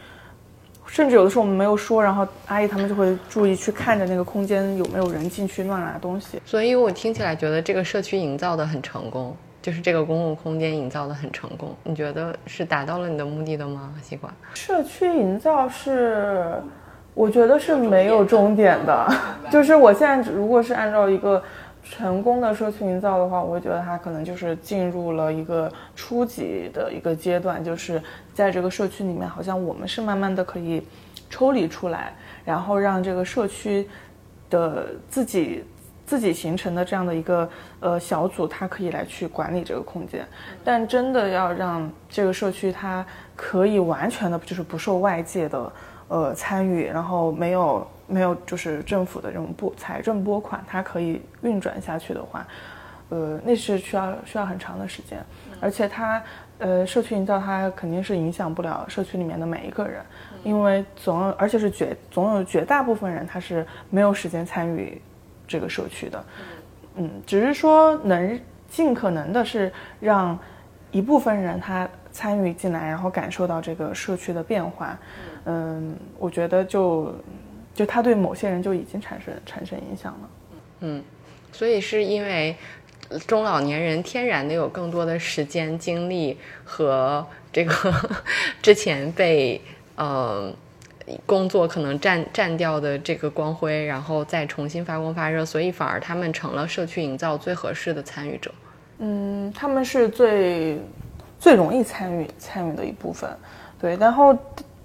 [0.88, 6.42] 甚至有的时候我们没有说，然后阿姨他们就会注意去看着那个空间有没有人进去乱拿东西。
[6.46, 11.76] 所以我听起来觉得这个社区营造的很成功，就是这个公共空间营造的很成功。
[11.84, 13.94] 你觉得是达到了你的目的的吗？
[14.02, 14.34] 西瓜？
[14.56, 16.56] 社区营造是，
[17.14, 19.08] 我觉得是没有终点的，
[19.52, 21.44] 就是我现在如果是按照一个。
[21.84, 28.02] 成功的社区营造的话，我会觉得它可能就是进入了一个初级的一个阶段，就是
[28.34, 30.86] 在这个社区里面，好像我们是慢慢的可以
[31.30, 32.14] 抽离出来，
[32.46, 33.88] 然后让这个社区
[34.50, 35.64] 的自己
[36.06, 40.28] 自己形成的这样的一个呃小组，它可以来去管理这个空间。
[40.64, 45.72] 但真的要让这个社区它可以完全的就是不受外界的
[46.10, 47.88] 呃参与，然后没有。
[48.12, 52.44] 没有，就是政府的这种拨财政拨款，它可以运转下去的话，
[53.10, 55.24] 呃，那是需要需要很长的时间，
[55.62, 56.20] 而且它，
[56.58, 60.04] 呃，社区营造它肯定是影响不了社区里面的每一个人，
[60.44, 65.00] 因为总有，而且是绝总有绝大部分人他是没有时间参与
[65.48, 66.26] 这个社区的，
[66.96, 70.36] 嗯，只是说能尽可能的是让
[70.90, 75.00] 一部分人他参与进来，然后感受到这个社区的变化，
[75.46, 77.14] 嗯，我觉得就。
[77.76, 80.30] 就他对某些人就已经产生产生影响了，
[80.82, 81.02] 嗯，
[81.54, 82.54] 所以是因为
[83.26, 87.74] 中老年人天然的有更多的时间精力和这个
[88.62, 89.62] 之前被
[89.96, 90.52] 呃
[91.26, 98.52] 工作可能占占掉的这个光辉，然后再重新发光发热，所以反而他们成了社区营造最合适的参与者。
[98.98, 100.78] 嗯，他们是最
[101.40, 103.30] 最容易参与参与的一部分，
[103.80, 104.38] 对，然后。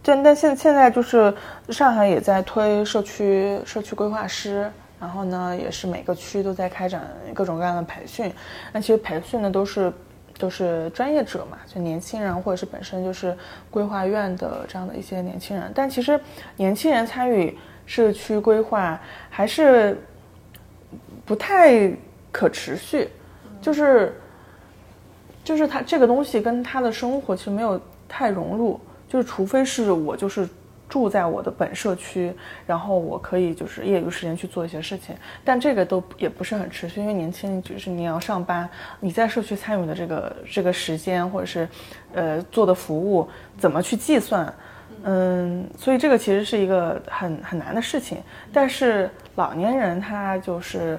[0.07, 1.35] 但但现现在就是
[1.71, 8.31] 上海也在推社区社区规划师，然后呢，也是每个区都在开展各种各样的培训。
[8.71, 9.91] 那其实培训的都是
[10.39, 13.35] 都是专业者嘛，就年轻人或者是本身就是
[13.71, 15.73] 规划院的这样的一些年轻人。
[15.75, 16.21] 但其实
[16.57, 19.99] 年轻人参与社区规划还是
[21.25, 21.91] 不太
[22.31, 23.09] 可持续，
[23.63, 24.21] 就是
[25.45, 28.81] 就是他这个东西跟他的生活其实没有太融入。
[29.07, 30.49] 就是，除非是我就是
[30.89, 32.35] 住在我的本社区，
[32.67, 41.69] 然后我可以就是业余时间去做一些事情，但这个都也不是很持续，因为年轻人就是你要上班，你在社区参与的这个这个时间或者是，
[42.13, 44.53] 呃，做的服务怎么去计算？
[45.05, 48.19] 嗯，所以这个其实是一个很很难的事情。
[48.53, 50.99] 但是老年人他就是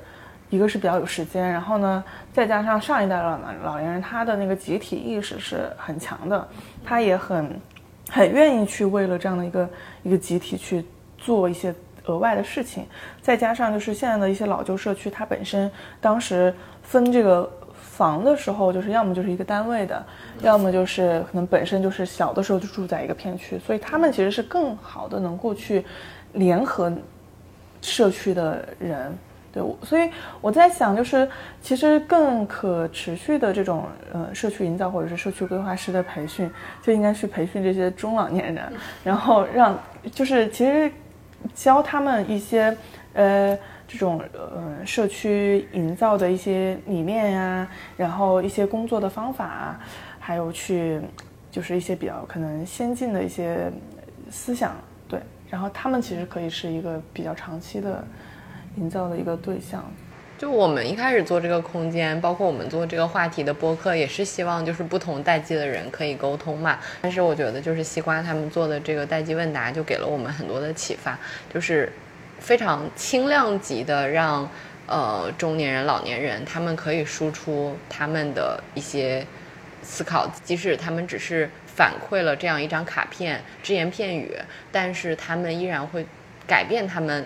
[0.49, 2.03] 一个是比较有时间，然后呢，
[2.33, 6.47] 再加上上一代老老年人他的那个集体意识是很强的，
[6.83, 7.59] 他也很。
[8.07, 9.69] 很愿意去为了这样的一个
[10.03, 10.85] 一个集体去
[11.17, 11.73] 做一些
[12.05, 12.85] 额外的事情，
[13.19, 16.53] 再加上就是现在的一些老旧社区，它本身当时
[16.83, 20.05] 分这个房的时候，就是要么就是一个单位的，
[20.41, 25.83] 要么就是可能本身就是小的时候就住在一个片区，所以他们其实是更好的能够去
[26.33, 26.93] 联合
[27.81, 29.11] 社区的人。
[29.55, 31.25] 对，所以我在想，就是
[31.61, 38.65] 其实更可持续的这种呃社区营造或者是社区规划师的培训，就应该去培训这些中老年人，
[39.01, 39.79] 然后让
[40.11, 40.91] 就是其实
[41.53, 42.75] 教他们一些
[43.13, 47.65] 呃这种呃社区营造的一些理念呀，
[47.95, 49.79] 然后一些工作的方法，
[50.19, 50.99] 还有去
[51.49, 53.71] 就是一些比较可能先进的一些
[54.29, 54.75] 思想，
[55.07, 55.17] 对，
[55.49, 58.05] 然后他们其实可以是一个比较长期的。
[58.77, 59.83] 营造的一个对象，
[60.37, 66.77] 就我们一开始做这个空间，包括我们做这个话题的播客，也是希望就是不同代际的人可以沟通嘛。
[67.01, 71.17] 但是我觉得就是西瓜他们做的这个代际问答，就给了我们很多的启发，
[71.53, 71.91] 就是
[72.39, 74.49] 非常轻量级的让
[74.87, 79.25] 呃中年人、老年人他们可以输出他们的一些
[79.81, 84.35] 思考，即使他们只是反馈了这样一张卡片、只言片语，
[84.69, 86.05] 但是他们依然会
[86.45, 87.25] 改变他们。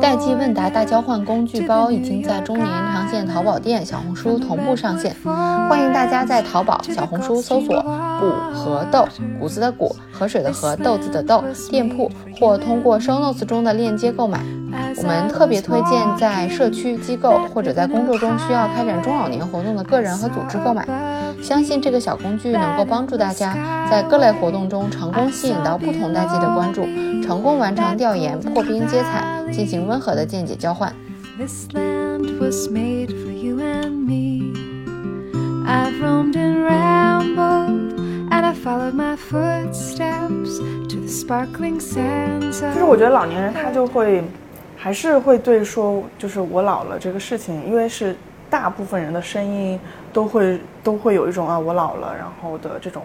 [0.00, 7.82] 代际问答大交换工具包已经在中年延长线淘宝店、小红书同步上线，欢迎大家在淘宝、小红书搜索
[8.18, 9.06] “谷和豆
[9.38, 14.40] ”（谷子的谷，河水的河，豆子的豆）店铺，或通过 show notes 中的链接购买。
[14.96, 20.86] 我们特别推荐在社区机构或者在工作中需要开展中老年活动的个人和组织购买。
[21.42, 23.54] 相信这个小工具能够帮助大家
[23.90, 26.84] 在各类活动中成功吸引到不同代际的关注，
[27.22, 30.92] 成功完成调研、破冰接彩，进行温和的见解交换。
[38.62, 42.60] followed my footsteps to the sparkling sands.
[42.60, 44.22] 就是我觉得老年人他就会，
[44.76, 48.14] 还是会对说，就是我老了这个事情，因为是
[48.48, 49.78] 大部分人的声音
[50.12, 53.02] 都会都会有一种啊我老了，然后的这种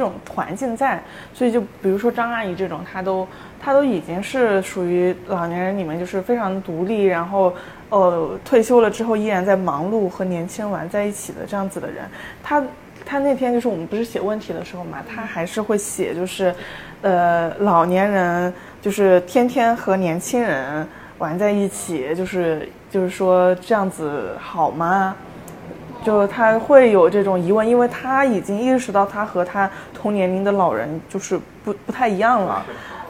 [0.00, 1.02] 这种环境在，
[1.34, 3.28] 所以就比如说张阿姨这种，她都
[3.60, 7.52] 她都已经是属于老年人里面就是非常独立，然后。
[7.90, 12.04] 呃，退休了之后依然在忙碌和年轻玩在一起的这样子的人，
[12.40, 12.62] 她
[13.04, 16.54] 他那天就是我们不是写问题的时候嘛，他还是会写，就是，
[17.02, 20.86] 呃，老年人就是天天和年轻人
[21.18, 25.16] 玩在一起，就是就是说这样子好吗？
[26.04, 32.64] 就他会有这种疑问，因为他已经意识到他和他同年龄的老人就是不不太一样了。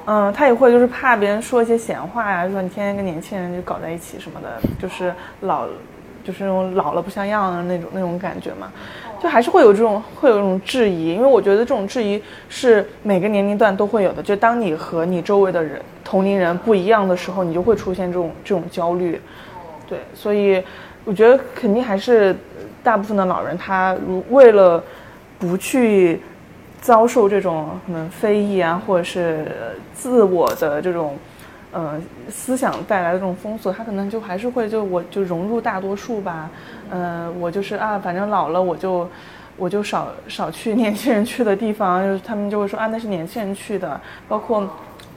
[0.07, 4.49] 嗯，他也会就是怕别人说一些闲话呀，说你天天跟年轻人就搞在一起什么的，
[4.80, 5.66] 就是老，
[6.24, 8.72] 就是那种老了不像样的那种那种感觉嘛，
[9.22, 19.20] 就还是会有这种会有这种质疑，因为我觉得这种质疑是每个年龄段都会有的，就当你和你周围的人同龄人不一样的时候，你就会出现这种这种焦虑，
[19.86, 20.61] 对，所以
[21.05, 22.34] 我觉得肯定还是
[22.83, 24.83] 大部分的老人他如为了
[25.39, 26.20] 不去。
[26.83, 29.45] 遭受这种可能非议啊，或者是
[29.93, 31.14] 自我的这种，
[31.72, 32.01] 呃，
[32.31, 36.49] 思想带来的这种封锁，他可能就还是会就我就融入大多数吧，
[36.89, 39.07] 嗯，我就是啊，反正老了我就
[39.59, 44.01] 我就少少去年轻人去的地方，就是他们就会说啊，那是年轻人去的。
[44.26, 44.66] 包括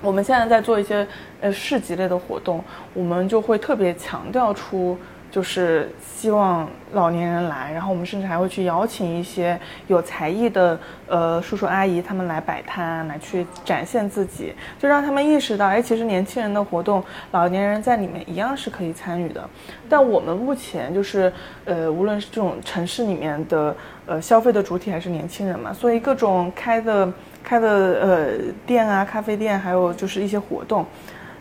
[0.02, 1.08] 我们现在在做一些
[1.40, 2.62] 呃市集类的活动，
[2.94, 4.98] 我们就会特别强调出。
[5.34, 19.44] 就是希望老年人来，然后我们甚至还会去邀请一些有才艺的呃叔叔阿姨他们来摆摊，来去展现自己，就让他们意识到，哎，其实年轻人的活动，老年人在里面一样是可以参与的。
[19.90, 21.34] 但我们目前就是
[21.66, 23.76] 呃，无论是这种城市里面的
[24.06, 27.12] 呃消费的主体还是年轻人嘛，所以各种开的
[27.44, 28.28] 开的呃
[28.68, 30.86] 店啊、咖啡店，还有就是一些活动。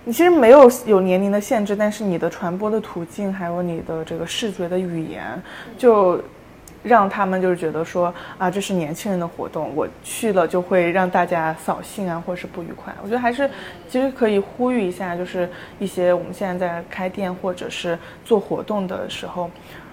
[0.04, 5.40] 你其实没有有年龄的限制，但是你的传播的途径，还有你的这个视觉的语言，
[5.78, 6.20] 就
[6.82, 12.92] 让他们就是觉得说啊，这是年轻人的活动，我去了就会让大家扫兴啊，或者是不愉快。
[13.00, 13.48] 我觉得还是
[13.88, 15.48] 其实可以呼吁一下，就是
[15.78, 19.48] 一些我们现在在开店或者是做活动的时候，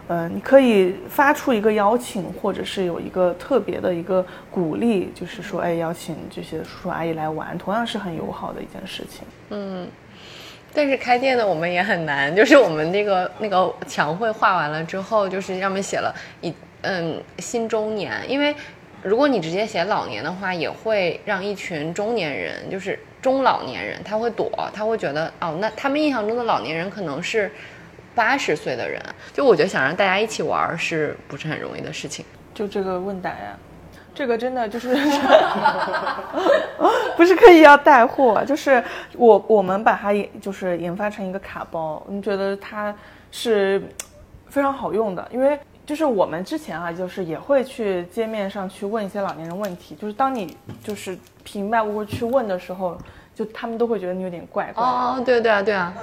[0.10, 9.22] 嗯，你可以发出一个邀请，或者是有一个特别的一个鼓励，就是说，哎，邀请这些叔叔阿姨来玩，同样是很友好的一件事情。
[9.51, 9.88] 嗯。
[10.72, 12.36] 但是开店的，我们也很难。
[12.36, 16.53] 就是我们那个那个墙绘画完了之后，就是上面写了一
[16.84, 18.14] 嗯新中年。
[18.28, 18.55] 因为
[19.01, 27.51] 如果你直接写老年的话，也会让一群中年人，就是中老年人，他会躲，他会觉得哦，那他们印象中的老年人可能是
[28.16, 29.01] 八十岁的人。
[29.34, 32.26] 就我觉得想让大家一起玩，是不是很容易的事情？
[32.53, 33.57] 就这个问答呀。
[34.12, 34.89] 这个真的就是，
[37.16, 38.84] 不是刻意要带货，就是
[39.16, 42.93] 我我们把它就是研发成一个卡包，你觉得它
[43.32, 43.82] 是
[44.49, 52.97] 非常好用的，因为就是我们之前啊，就是也会去街面上去问一些老年人问题，就是当你就是平白无故去问的时候，
[53.39, 54.83] 就他们都会觉得你有点怪怪。
[54.83, 55.93] 哦，对对啊，对啊，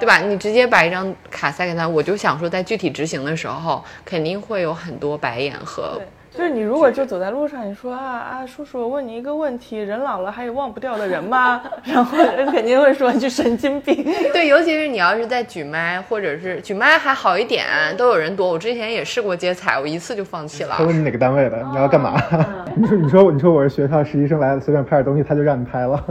[0.00, 0.16] 对吧？
[0.16, 6.00] 你直接把一张卡塞给他，我就想说，在具体执行的时候，肯定会有很多白眼和。
[6.30, 11.62] 就是你如果就走在路上，你说啊啊，叔叔，我问你一个问题，人老了还有忘不掉的人吗？
[11.84, 14.02] 然后人肯定会说一句神经病。
[14.32, 17.66] 对，尤其是你要是在举麦，或者是举麦还好一点，
[17.96, 18.48] 都有人躲。
[18.48, 20.74] 我之前也试过接彩，我一次就放弃了。
[20.78, 22.18] 他问你哪个单位的，你要干嘛？
[22.74, 26.04] 你说你说你说我是学校实习生来了，随便拍点东西，他就让你拍了。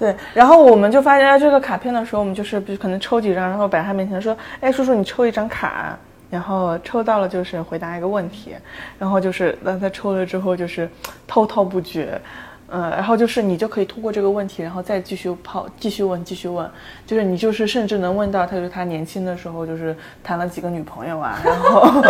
[0.00, 5.96] 对，然后我们就发现这个卡片的时候，我们就是可能抽几张，然后摆他面前说，哎，叔叔你抽一张卡。
[6.30, 8.54] 然后抽到了就是回答一个问题，
[9.00, 10.88] 然后就是那他抽了之后就是
[11.26, 12.20] 滔滔不绝，
[12.68, 16.70] 嗯，然后就是你就可以通过这个问题，然后再继续抛，继续问，继续问，
[17.04, 22.00] 就是你就是甚至能问到他，就是他年轻的时候就是谈了几个女朋友啊，然后，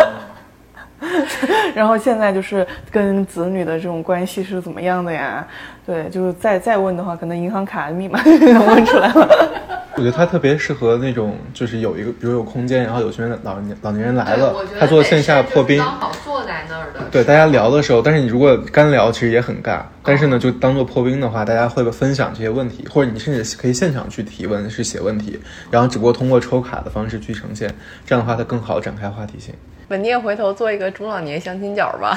[1.74, 5.46] 然后现在就是跟子女的这种关系是怎么样的呀？
[5.86, 9.28] 对，就是再再问的话，可能银行卡密码 就能问出来了。
[9.96, 17.00] 我觉得他特别适合那种，就是有一个，比如有空间，然后有群人老年老年人来了，他做线下破冰，刚好坐在那儿的。
[17.10, 19.80] 对，大家聊的时候，但是你如果干聊，其实也很尬。
[20.02, 25.38] 但是呢，就当做破冰的话，大家会分享这些问题，或者你甚至可以现场去提问，是写问题，
[25.70, 27.74] 然后只不过通过抽卡的方式去呈现，
[28.06, 29.52] 这样的话它更好展开话题性。
[29.90, 32.16] 稳定回头做一个中老年相亲角吧，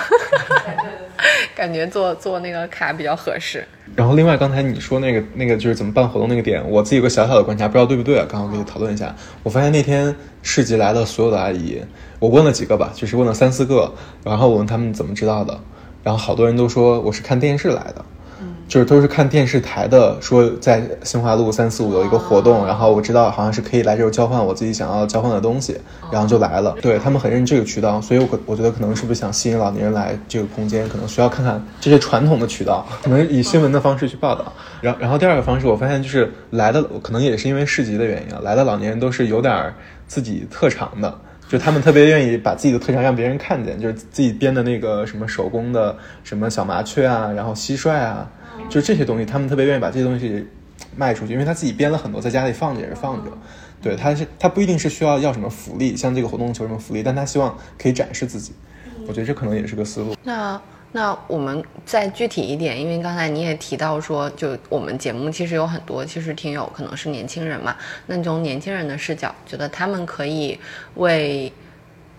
[1.56, 3.66] 感觉做做那个卡比较合适。
[3.96, 8.28] 然后另外刚才你说那个那个就是怎么办活动那个点，我自己有个小小的观察，不知道对不对啊？
[8.30, 9.16] 刚好跟你讨论一下。
[9.42, 11.82] 我发现那天市集来的所有的阿姨，
[12.20, 13.92] 我问了几个吧，就是问了三四个，
[14.24, 15.60] 然后我问他们怎么知道的，
[16.04, 18.06] 然后好多人都说我是看电视来的。
[18.68, 25.78] 就是都是看电视台的，说在新华路三四五有一个活动，然后我知道好像是可以来这儿交换我自己想要交换的东西，
[26.12, 26.76] 然后就来了。
[26.82, 34.52] 对他们很认这个渠道，所以我我觉得可能是不是想吸引老年人来这个空间，可能需要看看这些传统的渠道，可能以新闻的方式去报道。
[34.82, 39.72] 然然后第二个方式，我发现就是来的可能也是因为市集的原因啊，来的老年人都是有点
[40.08, 41.14] 自己特长的，
[41.48, 48.28] 就他们特别愿意把自己的特长让别人看见，就是自己编的那个什么手工的什么小麻雀啊，然后蟋蟀啊。
[48.70, 50.48] 就这些东西，他们特别愿意把这些东西
[50.96, 53.32] 卖出去，因为他自己编了很多，在家里放着也是放着。
[53.82, 58.54] 对，他是他不一定是需要要什么福利，像这个活动求什么福利，但他希望可以展示自己。
[59.06, 60.16] 我觉得这可能也是个思路。
[60.24, 60.62] 那
[60.94, 67.76] 那我们再具体一点，因为刚才你也提到说，就我们节目其实有很多其实听友可能是年轻人嘛，
[68.08, 70.58] 那从年轻人的视角，觉得他们可以
[70.96, 71.52] 为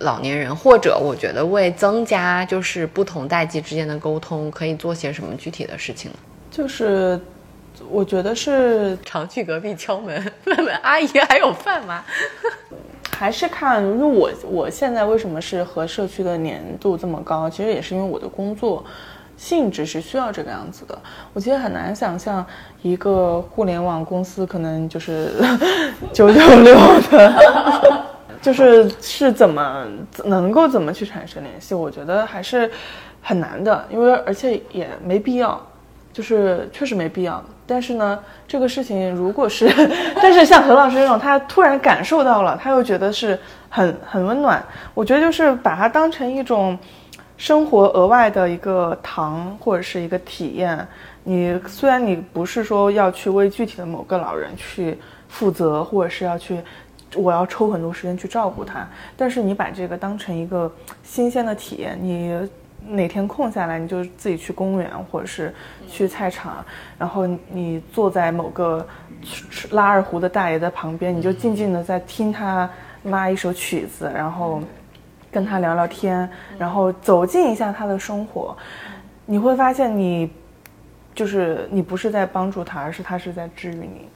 [0.04, 6.16] 老年人，或者我觉得为增加就是不同代际之间的沟通，可以做些什么具体的事情呢？
[6.50, 7.18] 就是，
[7.90, 12.04] 我觉得是常去隔壁敲门，问问阿姨还有饭吗？
[13.16, 17.48] 还是看，因为我我现在为什么是和社区的粘度这么高？
[17.48, 18.84] 其实也是因为我的工作
[19.36, 20.98] 性质是需要这个样子的。
[21.32, 22.44] 我其实很难想象
[22.82, 25.30] 一个互联网公司可能就是
[26.12, 26.74] 九九六
[27.10, 28.03] 的，
[28.44, 29.86] 就是是怎么
[30.24, 31.74] 能够怎么去产生联系？
[31.74, 32.70] 我觉得还是
[33.22, 35.58] 很难的，因为而且也没必要。
[36.12, 39.68] 就是确实没必要，但是呢，这个事情如果是，
[40.22, 43.36] 但是像何老师这种，他突然感受到了，他又觉得是
[43.68, 44.64] 很很温暖。
[44.94, 46.78] 我觉得就是把它当成一种
[47.36, 50.86] 生活额外的一个糖或者是一个体验。
[51.24, 54.96] 你虽然你不是说要去为具体的某个老人去
[55.28, 56.60] 负责，或者是要去
[57.16, 62.48] 我要抽很多时间去照顾他，但是你把这个当成一个新鲜的体验，你。
[62.86, 65.54] 哪天空下来，你就自己去公园，或者是
[65.88, 66.62] 去菜场，
[66.98, 68.86] 然后你坐在某个
[69.70, 72.68] 拉二胡的大爷的旁边，你就静静的在听他
[73.04, 74.60] 拉一首曲子，然后
[75.32, 78.54] 跟他聊聊天，然后走进一下他的生活，
[79.24, 80.30] 你会发现你
[81.14, 84.08] 就是你不是在帮助他，而是他是在治愈你。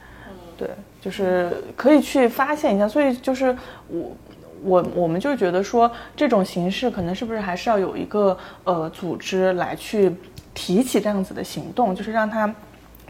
[0.55, 0.69] 对，
[1.01, 2.87] 就是可以去发现一下。
[2.87, 3.55] 所以就是
[3.87, 4.15] 我。
[4.61, 10.13] 我我们就觉得说，这种形式可能是不是还是要有一个呃组织来去
[10.53, 12.53] 提起这样子的行动，就是让它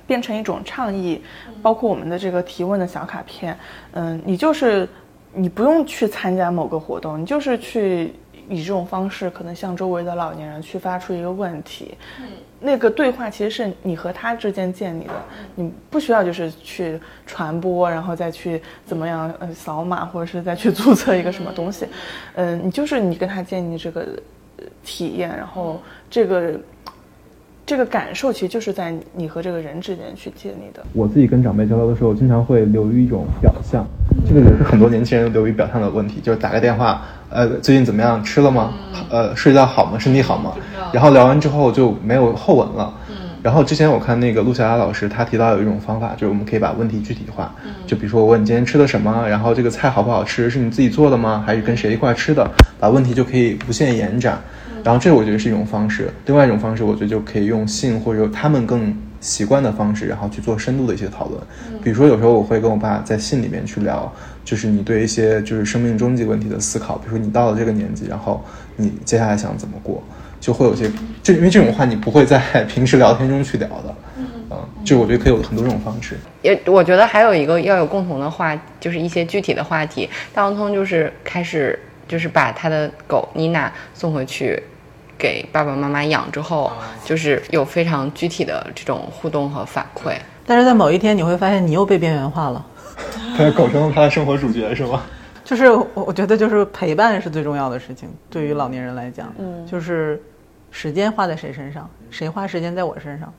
[0.05, 1.19] 变成一种倡议，
[1.59, 3.57] 包括我们的这个提问的小卡片，
[3.93, 4.87] 嗯，你就是
[5.33, 8.13] 你不用去参加某个活动，你就是去。
[8.51, 11.95] 以这种方式，可能向周围的老年人去发出一个问题，
[12.61, 15.13] 那个对话其实是你和他之间建立的，
[15.55, 21.85] 你不需要就是去传播，然后再去怎么样呃扫码，或者是再去注册一个什么东西，
[22.35, 24.05] 嗯，你就是你跟他建立这个
[24.83, 26.59] 体验，然后这个
[27.65, 30.83] 这个感受其实就是在你和这个人之间去建立的。
[30.91, 33.87] 我自己跟长辈交流的时候，经常会流于一种表象，
[34.27, 37.05] 这个也是很多年轻人流于表象的问题，就是打个电话。
[37.29, 38.23] 呃，最近怎么样？
[38.23, 38.73] 吃了吗？
[39.09, 39.99] 呃，睡觉好吗？
[39.99, 40.53] 身体好吗？
[40.91, 42.91] 然后聊完之后就没有后文了。
[43.09, 43.15] 嗯。
[43.43, 47.53] 然后之前我看那个陆小雅老师，他提到有一种方法，就是我们可以把问题具体化。
[47.63, 47.71] 嗯。
[47.85, 50.49] 就比如说我问你今天吃的什么，然后这个菜好不好吃？
[50.49, 51.43] 是你自己做的吗？
[51.45, 52.49] 还是跟谁一块吃的？
[52.79, 54.39] 把问题就可以无限延展。
[54.83, 56.11] 然后这我觉得是一种方式。
[56.25, 61.41] 另外一种方式，我觉得就可以用信或者他们更习惯的方式，然后去做深度的一些讨论。
[61.83, 64.11] 比如说有时候我会跟我爸在信里面去聊。
[64.45, 68.43] 就是你对一些就是生命终极问题的思考，比如说你到了这个年纪，然后
[68.77, 70.01] 你接下来想怎么过，
[70.39, 70.89] 就会有些，
[71.21, 76.17] 就因为这种话你不会在平时聊天中去聊的，嗯，就我觉得可以有很多种方式。
[76.41, 80.09] 也我觉得还有一个要有共同的话，就是一些具体的话题。
[80.33, 84.59] 大王通就是开始就是把他的狗妮娜送回去
[85.19, 86.71] 给爸爸妈妈养之后，
[87.03, 90.13] 就是有非常具体的这种互动和反馈。
[90.47, 92.65] 但是在某一天你会发现你又被边缘化了。
[93.55, 95.03] 狗成了他的生活主角是吗？
[95.45, 98.09] 就是我，我觉得就是陪伴是最重要的事情。
[98.29, 100.21] 对于老年人来讲，嗯，就是
[100.71, 103.33] 时间花在谁身上，谁花时间在我身上。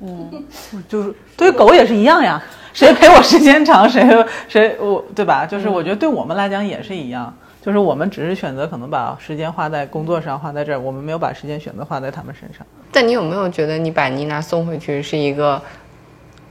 [0.00, 0.44] 嗯，
[0.88, 2.40] 就是对于狗也是一样呀，
[2.72, 4.06] 谁陪我时间长，谁
[4.48, 5.44] 谁我对吧？
[5.44, 12.66] 就是我觉得对我们来讲也是一样，就是我们只是选择可能把时间花在工作上，花在这儿，我们没有把时间选择花在他们身上。
[12.90, 15.60] 但你有没有觉得你把妮娜送回去是一个？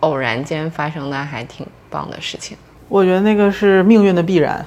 [0.01, 2.55] 偶然间发生的还挺棒的事情，
[2.87, 4.63] 我觉得那个是命运的必然。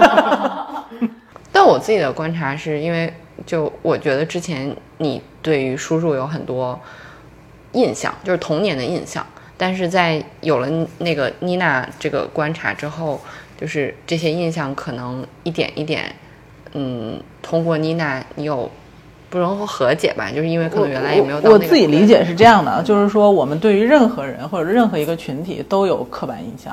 [1.52, 3.12] 但我自己的观察是因为，
[3.44, 6.80] 就我觉得之前你对于叔叔有很多
[7.72, 9.24] 印象，就是童年的印象，
[9.58, 13.20] 但是在有了那个妮娜这个观察之后，
[13.58, 16.14] 就是这些印象可能一点一点，
[16.72, 18.70] 嗯，通过妮娜，你有。
[19.30, 26.72] 不容和解吧，就是因为可能原来也没有到我那个自己理解是这样的，就是说我们对于任何人或者任何一个群体都有刻板印象，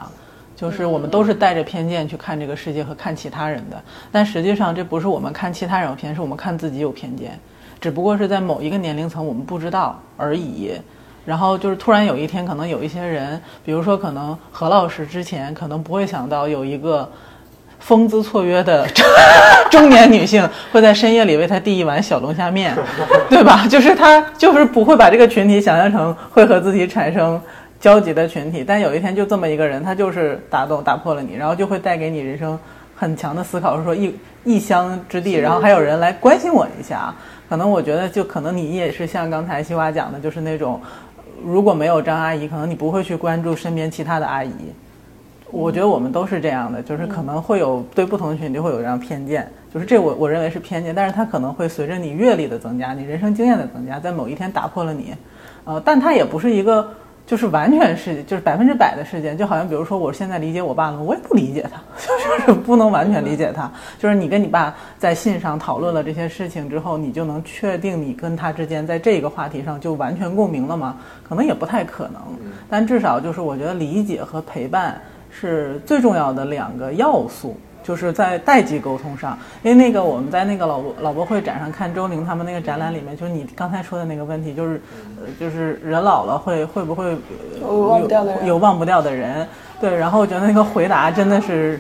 [0.56, 3.82] 就是我们都是带着偏见去看这个世界和看其他人的。
[4.12, 7.32] 但实际上这不是我们看其他人有偏见，是我们看自己有偏见，
[7.80, 10.74] 只不过是在某一个年龄层我们不知道而已。
[11.26, 17.10] 然后就是突然有一天，可能有一些人，比如说可能何老师之前可能不会想到有一个。
[17.82, 18.88] 风姿绰约的
[19.72, 22.78] 中年女性会在深夜里为他递一碗小龙虾面，
[23.28, 23.66] 对吧？
[23.68, 27.42] 就是他就是不会把这个群体想象成会和自己产生
[27.80, 32.58] 交集的群体，但有一天就这么一个人，他就是打动打破了你，然后就会带给你人生
[32.96, 37.12] 很强的思考，说异异乡之地，然后还有人来关心我一下。
[37.50, 40.80] 可能我觉得就可能你也是像刚才西瓜讲的，就是那种
[41.44, 44.52] 如果没有张阿姨，可能你不会去关注身边其他的阿姨。
[45.50, 55.14] 我觉得我们都是这样的，就是可能会有对不同的群体会有这样偏见，就是这我我认为是偏见，但是它可能会随着你阅历的增加，你人生经验的增加，在某一天打破了你，
[55.66, 56.88] 呃，但它也不是一个
[57.26, 70.98] 就是完全是就是百分之百的事件，就好像比如说我现在理解我爸了，我也不理解他， 就是不能完全理解他，就是你跟你爸在信上讨论了这些事情之后，你就能确定你跟他之间在这个话题上就完全共鸣了吗？
[71.28, 72.22] 可能也不太可能，
[72.70, 75.00] 但至少就是我觉得理解和陪伴。
[75.34, 79.38] 是最重要的两个要素，就是在代际沟通上。
[79.64, 84.82] 因为那个我们在那个老老博会展上看周宁他们那个展览里面，就是你刚才说的那个问题，就是
[85.20, 87.18] 呃，就是人老了会会不会
[87.62, 88.46] 有忘不掉的人？
[88.46, 89.48] 有忘不掉的人。
[89.80, 91.80] 对，然后我觉得那个回答真的是，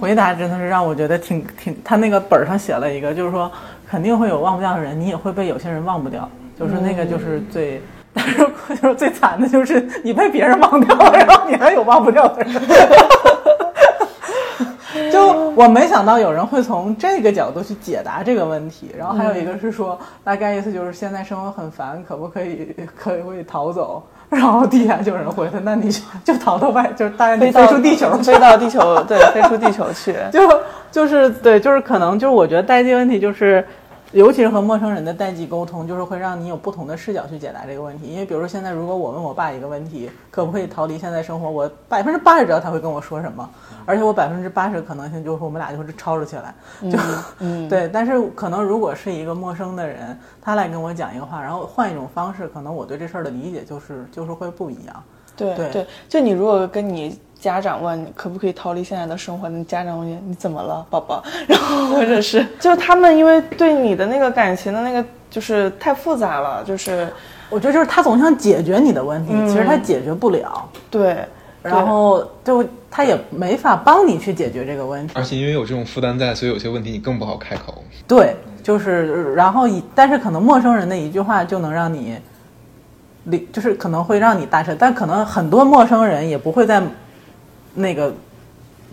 [0.00, 3.50] 回答真的是让我觉得挺挺，他那个本上写了一个，就是说
[3.88, 6.28] 肯定会有忘不掉的人，你也会被有些人忘不掉，
[6.58, 7.80] 就是那个就是最。
[8.12, 8.38] 但是
[8.82, 12.52] 就是最惨的就是你被别人忘掉了，然后你还有忘不掉的人。
[15.32, 18.90] 就我没想到有人会从这个角度去解答这个问题。
[18.96, 24.02] 然后还有一个是说，大概意思就是现在生活很烦，可不可以 可以可以逃走？
[24.28, 25.90] 然后底下就有人回他，那你
[26.24, 30.14] 就逃到外，就是大家飞出地球， 飞到地球，对，飞出地球去。
[30.30, 30.40] 就
[30.90, 33.64] 就是对，就是可能就是我觉得代际问题就是。
[34.12, 38.08] 尤其是和陌生人的代际沟通，就是会让你有不同的视角去解答这个问题。
[38.08, 43.48] 因为比如说现在，如果我问我爸一个问题，可不可以逃离现在生活，我百分之八十知道他会跟我说什么，
[43.86, 46.54] 而且我百分之八十的可能性就是我们俩就会吵吵起来。
[46.90, 46.98] 就，
[47.70, 47.88] 对。
[47.92, 55.02] 但是可能如果是一个陌生的人，他来跟我讲一个话，然后换一种方式，可能我对这事儿的理解就是就是会不一样。
[55.36, 57.18] 对对，就你如果跟你。
[57.40, 61.24] 家长问可不可以逃离现在的生活，那家长问你你怎么了，宝宝？
[61.48, 67.08] 然后或者是 就他们因为对你的那个感情的那个就是太复杂了，就是
[67.48, 70.68] 我觉得就是他总想解决你的问题，其实他解决不了。
[70.90, 71.24] 对，
[71.62, 75.14] 然后就他也没法帮你去解决这个问题。
[75.16, 77.82] 而且因为有这种负担在，所以有些问题你更不好开口。
[78.06, 82.18] 对，就是然后以但是可能陌生人的一句话就能让你，
[83.24, 86.82] 理就是可能会让你大彻，但可能很多陌生人也不会在。
[87.74, 88.12] 那个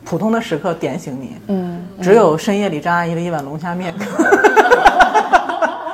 [0.03, 3.93] 普通的时刻点醒你，嗯，只有深夜里张阿姨的一碗龙虾面。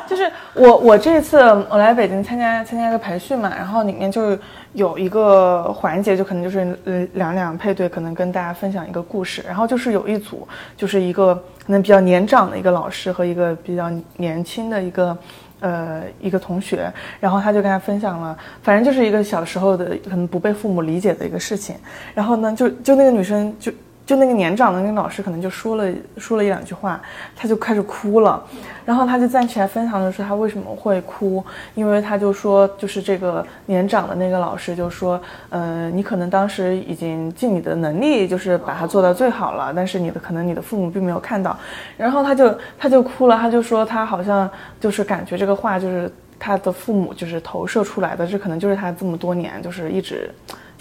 [0.08, 4.38] 就是我我这次我来北京参加参加一个培训嘛，然后里面就
[4.74, 9.44] 有一个环节，就可能就是呃两两配对，可能跟大家分享一个故事。
[9.48, 15.18] 然后就是有一组，就是一个可能比较年长的一个老师和一个比较年轻的一个。
[15.64, 21.76] 呃，一个同学，然后他就跟他分享了，反正就是一个小时候的可能不被父母理解的一个事情。
[22.14, 23.72] 然后呢，就就那个女生就。
[24.06, 27.02] 就那个年长的那个老师，可能就说了说了一两句话，
[27.36, 28.44] 他就开始哭了，
[28.84, 31.42] 然后他就站起来分享的说他为什么会哭，
[31.74, 41.58] 因为他就说就是这个年长的那个老师就说，呃，你可能当时已经尽你的能力，就是把它做到最好了，但是你的可能你的父母并没有看到，
[41.96, 44.50] 然后他就他就哭了，他就说他好像
[44.82, 50.30] 就是感觉这个话就是他的父母就是投射出来的，这可能就是他这么多年就是一直。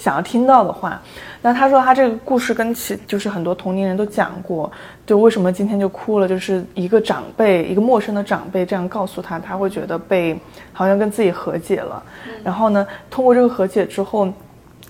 [0.02, 1.00] 想要听到的话，
[1.42, 4.68] 那他说他这个故事跟其就是很多同龄人都讲过，
[5.06, 10.36] 就为什么今天就哭了，就是一个长辈，一个陌生的长辈这样告诉他，他会觉得被
[10.72, 12.02] 好像跟自己和解了，
[12.42, 14.26] 然后呢，通过这个和解之后，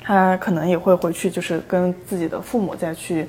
[0.02, 3.28] 他可能也会回去，就是跟自己的父母再去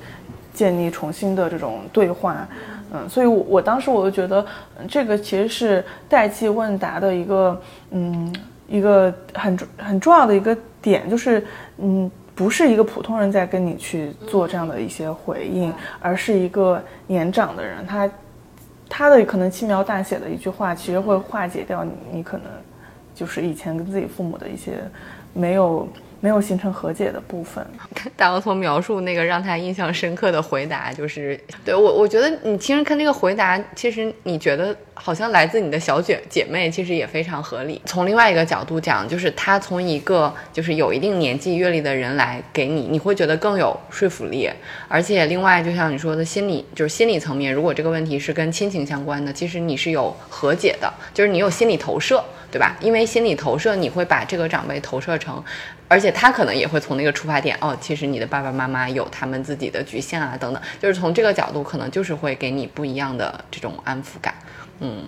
[0.54, 2.48] 建立重新的这种对话，
[2.94, 4.42] 嗯，所以我我当时我就觉得
[4.88, 7.60] 这个其实是代际问答的一个，
[7.90, 8.34] 嗯，
[8.68, 10.56] 一个很很重要的一个。
[10.84, 11.42] 点就是，
[11.78, 18.10] 嗯，不是一个普通人在跟你去做这样的一些回应，而是一个年长的人，他
[18.86, 22.46] 他的可能轻描淡写的一句话，其实会化解掉你你可能
[23.14, 24.72] 就是以前跟自己父母的一些
[25.32, 25.88] 没有
[26.24, 27.62] 没有形成和解的部分。
[28.16, 37.78] 大额头描述那个让他印象深刻的回答，就是对我，我觉得你其实看这个回答，其实你觉得好像来自你的小姐姐妹，其实也非常合理。
[37.84, 44.48] 从另外一个角度讲，就是他从一个就是有一定年纪阅历的人来给你，你会觉得更有说服力。
[44.88, 52.24] 而且另外，就像你说的心理，就是心理层面，如果这个问题是跟亲情相关的，其实你是有和解的，就是你有心理投射。
[52.54, 52.76] 对吧？
[52.80, 55.42] 因为心理投射，你会把这个长辈投射成，
[55.88, 64.34] 而且他可能也会从那个出发点，哦，其实你的爸爸妈妈有他们自己的局限啊，等等，就是从这个角度，可能就是会给你不一样的这种安抚感，
[64.80, 65.04] 嗯。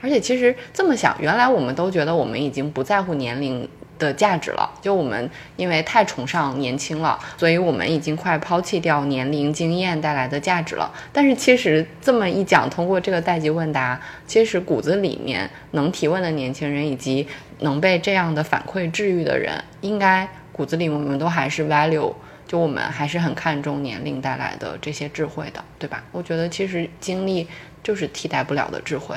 [0.00, 3.68] 而且其实这么想，原来我们都觉得我们已经不在乎年龄。
[4.04, 10.92] 的价值了，就我们因为太崇尚年轻了，所以我们已经快抛弃掉年龄经验带来的价值了。
[11.12, 17.26] 但是其实这么一讲，通过这个代际问答，其实骨子里面能提问的年轻人，以及
[17.60, 22.12] 能被这样的反馈治愈的人，应该骨子里我们都还是 value，
[22.46, 26.02] 就我们还是很看重年龄带来的这些智慧的，对吧？
[26.12, 27.46] 我觉得其实经历
[27.82, 29.16] 就是替代不了的智慧。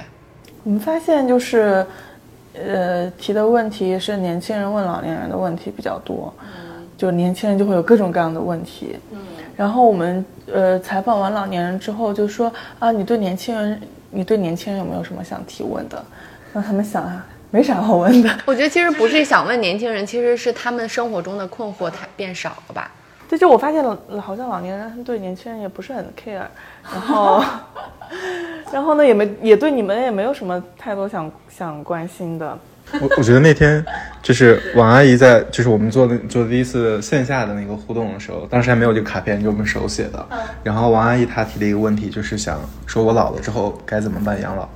[0.64, 1.86] 我们发现就是。
[2.64, 6.34] 呃，提的问题是年轻人问老年人的问题比较多，
[6.98, 8.98] 就年轻人就会有各种各样的问题。
[9.12, 9.20] 嗯，
[9.56, 16.04] 然后我们呃采访完老年人之后，就说啊，你对年轻人，你对年轻人有没有什么想提问的？
[16.54, 18.30] 让他们想啊，没啥好问的。
[18.46, 22.92] 我觉得其实不是想问年轻人，其实是他们生活中的困惑太变少了吧？
[23.30, 26.46] 对，就我发现了，好像老年人对年轻人也不是很 care，
[26.84, 27.44] 然后。
[28.72, 32.58] 然后呢，也没也对你们也没有什么太多想想关心的。
[33.02, 33.84] 我我觉得那天
[34.22, 40.24] 就是王阿姨在，就是我们做的做第一次线下的那个互动的时候，当时还没有这个卡片，就我们手写的。
[40.64, 44.70] 然后王阿姨她提了一个问题，就是想说我老了之后该怎么办养老。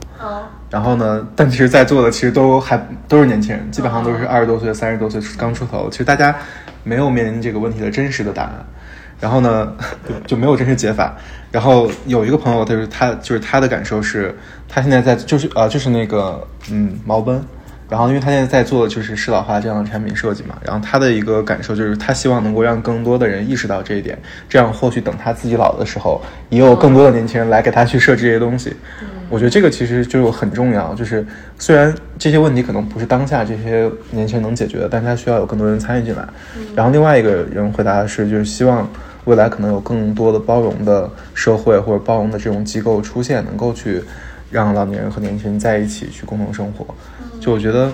[0.71, 5.87] 然后呢，但其实在座的其实都还都是年轻人，基本上都是二十多岁、三十多岁刚出头。
[5.89, 6.35] 其实大家
[6.83, 8.65] 没有面临这个问题的真实的答案。
[9.19, 9.73] 然后呢，
[10.25, 11.15] 就没有真实解法。
[11.51, 14.33] 然后有一个朋友，他就是他就是他的感受是，
[14.67, 17.43] 他现在在就是呃就是那个嗯毛奔，
[17.89, 24.17] 然后因为他现在在做就是适老化这样的产品设计嘛，然后他的一个感受就是他希望能够让更多的人意识到这一点，
[24.47, 28.73] 这样或许等他自己老的时候，也有更多的年轻人来给他去设置这些东西。
[29.29, 31.25] 我觉得这个其实就很重要，就是
[31.57, 36.27] 虽然这些问题可能不是当下这些年轻人能解决的，但是他需要有更多人参与进来。
[36.75, 38.89] 然后另外一个人回答的是，就是希望。
[39.25, 44.01] 未来可能有更多的包容的社会或者包容的这种机构出现，能够去
[44.49, 46.87] 让老年人和年轻人在一起去共同生活。
[47.39, 47.91] 就我觉得，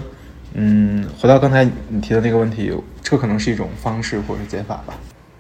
[0.54, 2.72] 嗯，回到刚才你提的那个问题，
[3.02, 4.94] 这可能是一种方式或者是解法吧。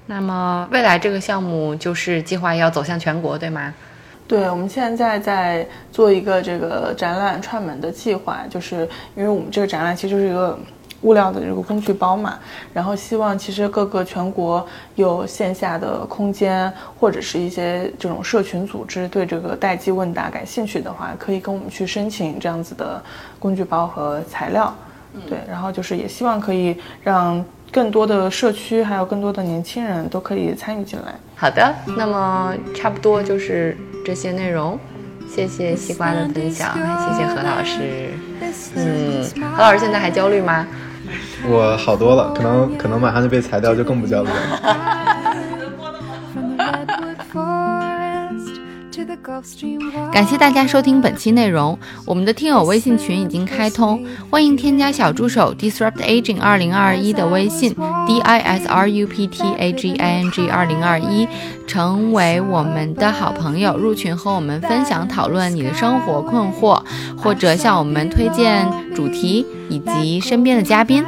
[0.07, 3.73] 那么未来这个项目就是计划要走向全国，对吗？
[4.28, 10.57] 对，我们现在在做一个这个展览串门的计划，就是因为我们这个展览其实是一个。
[11.01, 12.39] 物料的这个工具包嘛，
[12.73, 14.65] 然后希望其实各个全国
[14.95, 22.99] 有线下的空间或者是一些这种社群组织对这个待机问答感兴趣的话，可以跟我们去申请这样子的
[23.38, 24.73] 工具包和材料。
[25.30, 31.13] 对，然后就是也希望可以让更多的社区还有更多的年轻人都可以参与进来。
[31.36, 34.80] 好的，那么差不多就是这些内容。
[35.28, 38.09] 谢谢西瓜的分享，谢谢何老师。
[38.76, 39.26] 嗯，
[39.57, 40.66] 何老师现在还焦虑吗？
[41.47, 45.05] 我好多了，可能可能马上就被裁掉，就更不焦虑了。
[50.12, 57.74] 感谢大家收听本期内容，我们的听友微信群已经开通，欢迎添加小助手 disrupt aging 二零二一的微信
[58.06, 61.28] d i s r u p t a g i n g 二零二一，
[61.68, 66.82] 成为我们的好朋友，入群和我们分享讨论你的生活困惑，
[67.18, 71.03] 或者向我们推荐主题以及身边的嘉宾。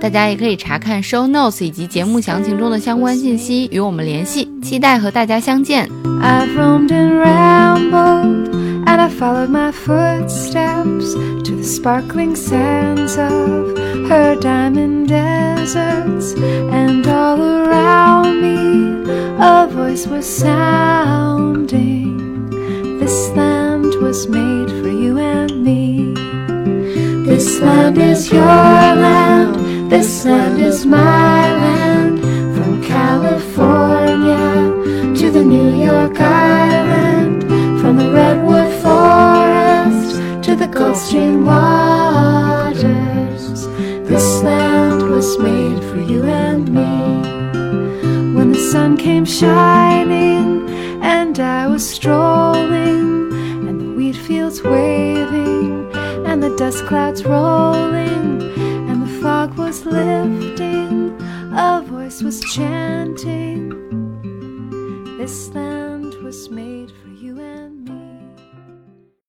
[0.00, 4.48] 大家也可以查看 show notes 以及节目详情中的相关信息，与我们联系。
[4.62, 5.88] 期待和大家相见。
[6.20, 8.50] I've roamed and rambled,
[8.84, 13.76] and I followed my footsteps to the sparkling sands of
[14.08, 16.34] her diamond deserts,
[16.70, 22.14] and all around me a voice was sounding.
[23.00, 26.14] This land was made for you and me.
[27.24, 29.56] This land is your land.
[29.91, 32.21] This land is my land
[32.55, 34.45] from California
[35.19, 37.43] to the New York Island,
[37.81, 40.15] from the Redwood Forest
[40.45, 42.87] to the Gulf Stream waters.
[44.07, 48.33] This land was made for you and me.
[48.33, 50.69] When the sun came shining
[51.03, 53.33] and I was strolling,
[53.67, 55.91] and the wheat fields waving,
[56.25, 58.40] and the dust clouds rolling
[59.71, 61.15] was lifting
[61.53, 63.69] a voice was chanting,
[65.17, 66.91] This land was made